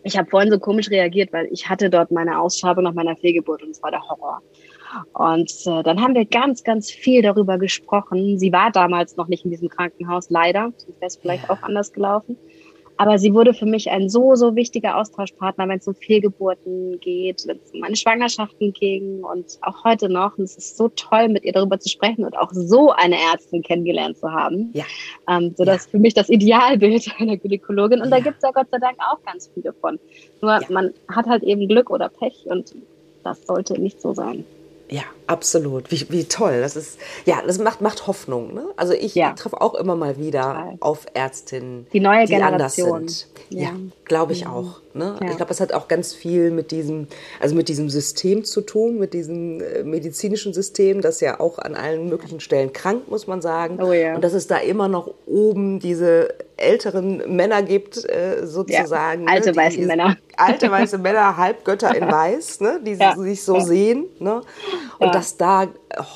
[0.03, 3.63] ich habe vorhin so komisch reagiert, weil ich hatte dort meine Ausschreibung nach meiner Fehlgeburt
[3.63, 4.41] und es war der Horror.
[5.13, 8.37] Und äh, dann haben wir ganz, ganz viel darüber gesprochen.
[8.37, 10.71] Sie war damals noch nicht in diesem Krankenhaus, leider.
[10.75, 12.37] Das wäre es vielleicht auch anders gelaufen.
[12.97, 17.43] Aber sie wurde für mich ein so, so wichtiger Austauschpartner, wenn es um Fehlgeburten geht,
[17.47, 20.37] wenn es um meine Schwangerschaften ging und auch heute noch.
[20.37, 23.63] Und es ist so toll, mit ihr darüber zu sprechen und auch so eine Ärztin
[23.63, 24.71] kennengelernt zu haben.
[24.73, 24.85] Ja.
[25.27, 25.91] Ähm, so dass ja.
[25.91, 28.01] für mich das Idealbild einer Gynäkologin.
[28.01, 28.17] Und ja.
[28.17, 29.99] da gibt es ja Gott sei Dank auch ganz viele von.
[30.41, 30.67] Nur ja.
[30.69, 32.75] man hat halt eben Glück oder Pech und
[33.23, 34.45] das sollte nicht so sein.
[34.89, 35.91] Ja, absolut.
[35.91, 36.61] Wie, wie toll.
[36.61, 38.53] Das ist, ja, das macht, macht Hoffnung.
[38.53, 38.65] Ne?
[38.75, 39.33] Also ich ja.
[39.33, 40.77] treffe auch immer mal wieder Total.
[40.81, 43.27] auf Ärztinnen, die, neue die anders sind.
[43.49, 43.71] Ja, ja
[44.05, 44.49] glaube ich ja.
[44.49, 44.82] auch.
[44.95, 45.15] Ne?
[45.29, 47.07] Ich glaube, es hat auch ganz viel mit diesem,
[47.39, 51.73] also mit diesem System zu tun, mit diesem äh, medizinischen System, das ja auch an
[51.75, 53.81] allen möglichen Stellen krank, muss man sagen.
[53.81, 54.15] Oh, ja.
[54.15, 59.23] Und dass es da immer noch oben diese älteren Männer gibt, äh, sozusagen.
[59.25, 59.31] Ne?
[59.31, 59.55] alte ne?
[59.55, 60.17] weiße Männer.
[60.35, 62.79] Alte weiße Männer, Halbgötter in Weiß, ne?
[62.83, 64.05] die sich so sehen.
[64.17, 64.41] Ne?
[64.97, 65.67] Und dass da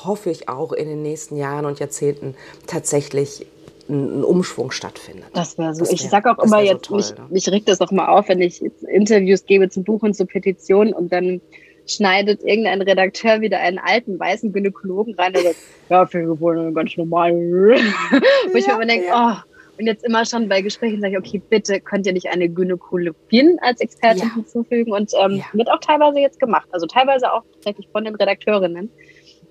[0.04, 2.34] hoffe ich auch in den nächsten Jahren und Jahrzehnten
[2.66, 3.46] tatsächlich
[3.88, 5.28] ein Umschwung stattfindet.
[5.32, 5.80] Das wäre so.
[5.80, 7.26] Das wär, ich sage auch immer jetzt, so toll, mich, ne?
[7.30, 10.92] mich regt das auch mal auf, wenn ich Interviews gebe zum Buch und zur Petition
[10.92, 11.40] und dann
[11.86, 15.56] schneidet irgendein Redakteur wieder einen alten weißen Gynäkologen rein und sagt,
[15.88, 17.32] ja, Fehlgeburten ganz normal.
[18.52, 19.44] Wo ich mir immer denke, ja.
[19.44, 22.48] oh, und jetzt immer schon bei Gesprächen sage ich, okay, bitte könnt ihr nicht eine
[22.48, 24.34] Gynäkologin als Expertin ja.
[24.34, 25.44] hinzufügen und ähm, ja.
[25.52, 26.68] wird auch teilweise jetzt gemacht.
[26.72, 28.90] Also teilweise auch tatsächlich von den Redakteurinnen.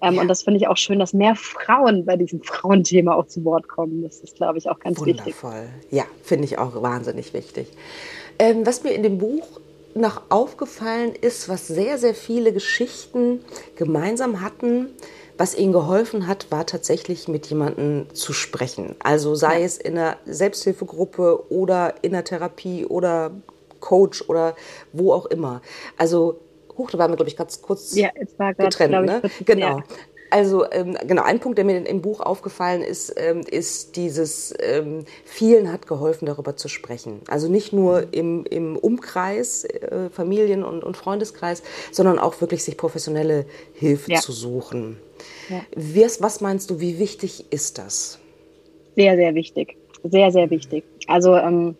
[0.02, 0.22] Ähm, ja.
[0.22, 3.68] Und das finde ich auch schön, dass mehr Frauen bei diesem Frauenthema auch zu Wort
[3.68, 4.04] kommen.
[4.04, 5.26] Das ist, glaube ich, auch ganz Wundervoll.
[5.26, 5.44] wichtig.
[5.44, 5.70] Wundervoll.
[5.92, 7.68] Ja, finde ich auch wahnsinnig wichtig.
[8.40, 9.60] Ähm, was mir in dem Buch
[9.96, 13.40] noch aufgefallen ist, was sehr, sehr viele Geschichten
[13.76, 14.90] gemeinsam hatten,
[15.38, 18.96] Was ihnen geholfen hat, war tatsächlich mit jemandem zu sprechen.
[19.00, 19.66] Also sei ja.
[19.66, 23.32] es in einer Selbsthilfegruppe oder in einer Therapie oder
[23.80, 24.56] Coach oder
[24.94, 25.62] wo auch immer.
[25.98, 26.40] Also,
[26.78, 29.06] hoch, da waren wir, glaube ich, ganz kurz ja, jetzt war grad, getrennt.
[29.06, 29.22] Ne?
[29.46, 29.78] Genau.
[29.78, 29.84] Ja.
[30.30, 35.06] Also ähm, genau, ein Punkt, der mir im Buch aufgefallen ist, ähm, ist dieses, ähm,
[35.24, 37.22] vielen hat geholfen, darüber zu sprechen.
[37.28, 42.78] Also nicht nur im, im Umkreis, äh, Familien- und, und Freundeskreis, sondern auch wirklich sich
[42.78, 44.20] professionelle Hilfe ja.
[44.20, 44.98] zu suchen.
[45.50, 45.62] Ja.
[45.76, 48.20] Was, was meinst du, wie wichtig ist das?
[48.96, 49.78] Sehr, sehr wichtig.
[50.04, 50.84] Sehr, sehr wichtig.
[51.08, 51.76] Also ähm,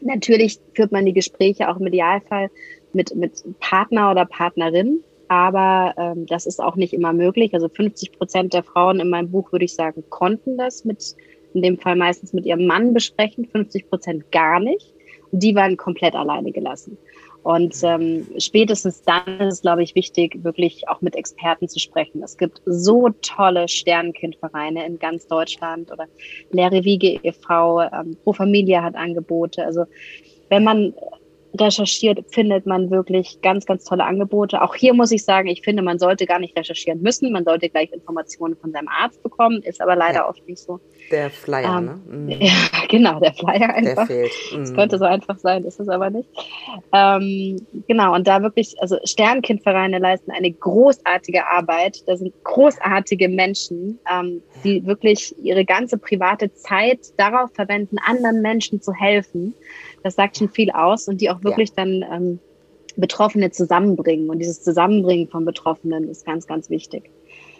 [0.00, 2.50] natürlich führt man die Gespräche auch im Idealfall
[2.92, 7.52] mit, mit Partner oder Partnerin aber ähm, das ist auch nicht immer möglich.
[7.54, 11.14] Also 50 Prozent der Frauen in meinem Buch, würde ich sagen, konnten das mit,
[11.52, 14.94] in dem Fall meistens mit ihrem Mann besprechen, 50 Prozent gar nicht.
[15.30, 16.96] Und die waren komplett alleine gelassen.
[17.42, 22.22] Und ähm, spätestens dann ist es, glaube ich, wichtig, wirklich auch mit Experten zu sprechen.
[22.22, 26.06] Es gibt so tolle Sternenkindvereine in ganz Deutschland oder
[26.50, 29.64] Leere Wiege e.V., ähm, Pro Familia hat Angebote.
[29.64, 29.84] Also
[30.48, 30.94] wenn man
[31.58, 34.62] recherchiert, findet man wirklich ganz, ganz tolle Angebote.
[34.62, 37.32] Auch hier muss ich sagen, ich finde, man sollte gar nicht recherchieren müssen.
[37.32, 40.28] Man sollte gleich Informationen von seinem Arzt bekommen, ist aber leider ja.
[40.28, 40.80] oft nicht so.
[41.10, 42.00] Der Flyer, ähm, ne?
[42.06, 42.30] Mhm.
[42.40, 42.52] Ja,
[42.88, 44.06] genau, der Flyer einfach.
[44.06, 44.32] Der fehlt.
[44.52, 44.58] Mhm.
[44.58, 46.28] Das könnte so einfach sein, ist es aber nicht.
[46.92, 52.02] Ähm, genau, und da wirklich, also Sternkindvereine leisten eine großartige Arbeit.
[52.06, 58.80] Da sind großartige Menschen, ähm, die wirklich ihre ganze private Zeit darauf verwenden, anderen Menschen
[58.80, 59.54] zu helfen.
[60.02, 61.84] Das sagt schon viel aus und die auch wirklich ja.
[61.84, 62.38] dann ähm,
[62.96, 64.28] Betroffene zusammenbringen.
[64.28, 67.10] Und dieses Zusammenbringen von Betroffenen ist ganz, ganz wichtig.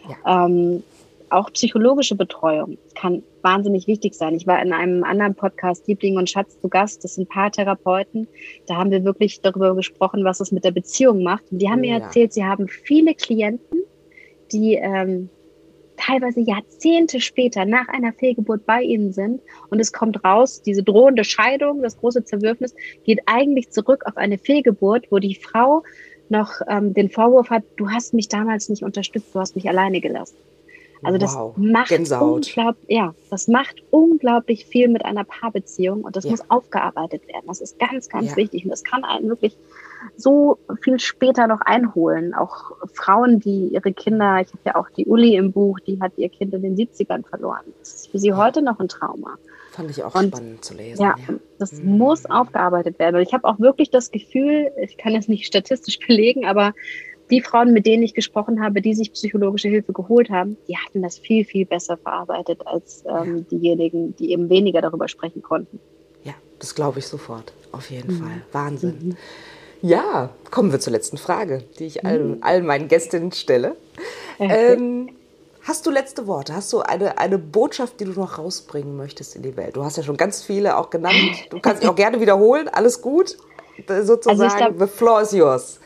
[0.08, 0.46] Ja.
[0.46, 0.82] Ähm,
[1.30, 4.34] auch psychologische Betreuung kann wahnsinnig wichtig sein.
[4.34, 7.04] Ich war in einem anderen Podcast, Liebling und Schatz, zu Gast.
[7.04, 8.28] Das sind Paartherapeuten.
[8.66, 11.44] Da haben wir wirklich darüber gesprochen, was es mit der Beziehung macht.
[11.50, 11.98] Und die haben ja.
[11.98, 13.82] mir erzählt, sie haben viele Klienten,
[14.52, 15.30] die ähm,
[15.98, 21.24] teilweise Jahrzehnte später nach einer Fehlgeburt bei ihnen sind und es kommt raus, diese drohende
[21.24, 22.74] Scheidung, das große Zerwürfnis
[23.04, 25.82] geht eigentlich zurück auf eine Fehlgeburt, wo die Frau
[26.28, 30.00] noch ähm, den Vorwurf hat, du hast mich damals nicht unterstützt, du hast mich alleine
[30.00, 30.36] gelassen.
[31.02, 31.56] Also das wow.
[31.56, 36.30] macht unglaublich, ja, das macht unglaublich viel mit einer Paarbeziehung und das ja.
[36.30, 37.44] muss aufgearbeitet werden.
[37.46, 38.36] Das ist ganz, ganz ja.
[38.36, 39.56] wichtig und das kann einen wirklich
[40.16, 42.34] so viel später noch einholen.
[42.34, 46.12] Auch Frauen, die ihre Kinder, ich habe ja auch die Uli im Buch, die hat
[46.16, 47.64] ihr Kind in den 70ern verloren.
[47.80, 49.36] Das ist für sie heute noch ein Trauma.
[49.72, 51.02] Fand ich auch und, spannend zu lesen.
[51.02, 51.34] Ja, ja.
[51.58, 51.98] das mhm.
[51.98, 53.16] muss aufgearbeitet werden.
[53.16, 56.74] Und ich habe auch wirklich das Gefühl, ich kann es nicht statistisch belegen, aber
[57.30, 61.02] die Frauen, mit denen ich gesprochen habe, die sich psychologische Hilfe geholt haben, die hatten
[61.02, 65.78] das viel, viel besser verarbeitet als ähm, diejenigen, die eben weniger darüber sprechen konnten.
[66.24, 67.52] Ja, das glaube ich sofort.
[67.72, 68.18] Auf jeden mhm.
[68.18, 68.42] Fall.
[68.52, 68.98] Wahnsinn.
[69.00, 69.16] Mhm.
[69.82, 72.42] Ja, kommen wir zur letzten Frage, die ich allen, mhm.
[72.42, 73.76] allen meinen Gästinnen stelle.
[74.40, 75.10] Ähm,
[75.62, 76.54] hast du letzte Worte?
[76.54, 79.76] Hast du eine, eine Botschaft, die du noch rausbringen möchtest in die Welt?
[79.76, 81.46] Du hast ja schon ganz viele auch genannt.
[81.50, 82.68] Du kannst dich auch gerne wiederholen.
[82.68, 83.36] Alles gut.
[83.86, 85.78] Sozusagen, also glaub, the floor is yours.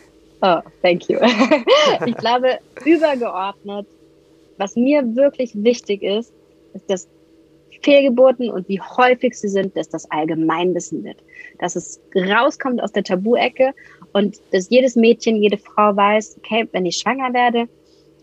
[0.43, 1.19] Oh, thank you.
[2.07, 3.87] ich glaube, übergeordnet,
[4.59, 6.33] was mir wirklich wichtig ist,
[6.75, 7.09] ist, dass
[7.83, 11.19] Fehlgeburten und wie häufig sie sind, dass das Allgemeinwissen wird.
[11.61, 13.73] Dass es rauskommt aus der Tabu-Ecke
[14.13, 17.69] und dass jedes Mädchen, jede Frau weiß, okay, wenn ich schwanger werde,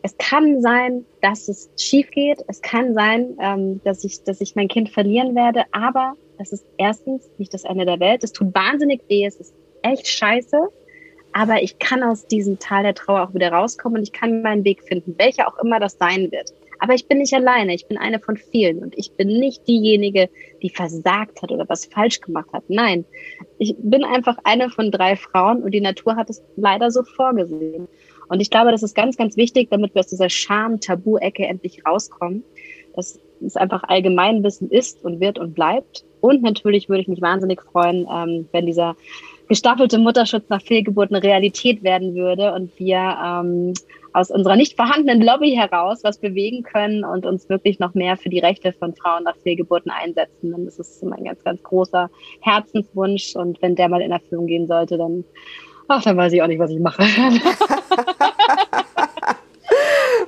[0.02, 2.44] es kann sein, dass es schief geht.
[2.48, 5.64] Es kann sein, ähm, dass, ich, dass ich mein Kind verlieren werde.
[5.72, 8.24] Aber das ist erstens nicht das Ende der Welt.
[8.24, 9.26] Es tut wahnsinnig weh.
[9.26, 10.70] Es ist echt scheiße
[11.34, 14.64] aber ich kann aus diesem Tal der Trauer auch wieder rauskommen und ich kann meinen
[14.64, 16.54] Weg finden, welcher auch immer das sein wird.
[16.80, 20.30] Aber ich bin nicht alleine, ich bin eine von vielen und ich bin nicht diejenige,
[20.62, 22.64] die versagt hat oder was falsch gemacht hat.
[22.70, 23.06] Nein,
[23.58, 27.88] ich bin einfach eine von drei Frauen und die Natur hat es leider so vorgesehen.
[28.30, 32.44] Und ich glaube, das ist ganz, ganz wichtig, damit wir aus dieser Scham-Tabu-Ecke endlich rauskommen,
[32.96, 36.06] dass es einfach Allgemeinwissen ist und wird und bleibt.
[36.22, 38.96] Und natürlich würde ich mich wahnsinnig freuen, ähm, wenn dieser
[39.50, 43.74] gestaffelte Mutterschutz nach Fehlgeburten Realität werden würde und wir ähm,
[44.14, 48.30] aus unserer nicht vorhandenen Lobby heraus was bewegen können und uns wirklich noch mehr für
[48.30, 50.54] die Rechte von Frauen nach Fehlgeburten einsetzen.
[50.54, 52.10] Und das ist mein ganz, ganz großer
[52.42, 53.36] Herzenswunsch.
[53.36, 55.26] Und wenn der mal in Erfüllung gehen sollte, dann,
[55.88, 57.04] ach, dann weiß ich auch nicht, was ich mache.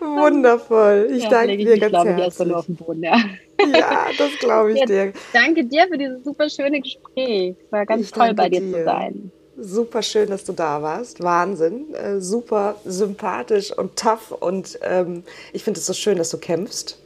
[0.06, 1.10] Wundervoll.
[1.12, 2.18] Ich ja, danke dir ganz herzlich.
[2.18, 3.18] Ich, erstmal auf den Boden, ja.
[3.60, 5.14] ja, das glaube ich ja, dir.
[5.32, 7.56] Danke dir für dieses super schöne Gespräch.
[7.64, 9.32] Es war ganz ich toll, bei dir, dir, zu sein.
[9.58, 11.22] Super schön, dass du da warst.
[11.22, 11.93] Wahnsinn.
[11.93, 14.32] Äh, super sympathisch und tough.
[14.32, 15.24] Und ähm,
[15.54, 16.97] ich finde es so schön, dass du kämpfst.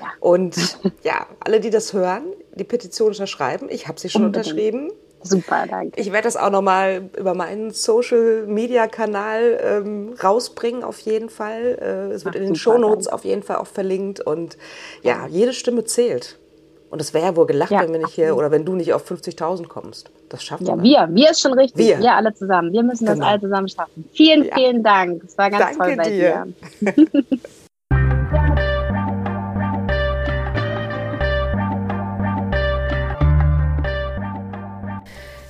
[0.00, 0.06] Ja.
[0.20, 0.56] Und
[1.02, 2.24] ja, alle, die das hören,
[2.54, 3.68] die Petition unterschreiben.
[3.70, 4.46] Ich habe sie schon Unbedingt.
[4.46, 4.92] unterschrieben.
[5.22, 6.00] Super, danke.
[6.00, 11.78] Ich werde das auch nochmal über meinen Social-Media-Kanal ähm, rausbringen, auf jeden Fall.
[11.80, 14.20] Äh, es wird Ach, in den Shownotes auf jeden Fall auch verlinkt.
[14.20, 14.56] Und
[15.02, 16.38] ja, jede Stimme zählt.
[16.90, 18.92] Und es wäre ja wohl gelacht, ja, wenn wir nicht hier oder wenn du nicht
[18.92, 20.10] auf 50.000 kommst.
[20.28, 20.82] Das schaffen ja, wir.
[20.82, 21.08] Wir.
[21.12, 21.86] Wir ist schon richtig.
[21.86, 22.72] Wir, wir alle zusammen.
[22.72, 23.18] Wir müssen genau.
[23.18, 24.08] das alle zusammen schaffen.
[24.12, 24.54] Vielen, ja.
[24.54, 25.22] vielen Dank.
[25.24, 26.46] Es war ganz Danke toll bei dir.
[26.80, 27.14] dir.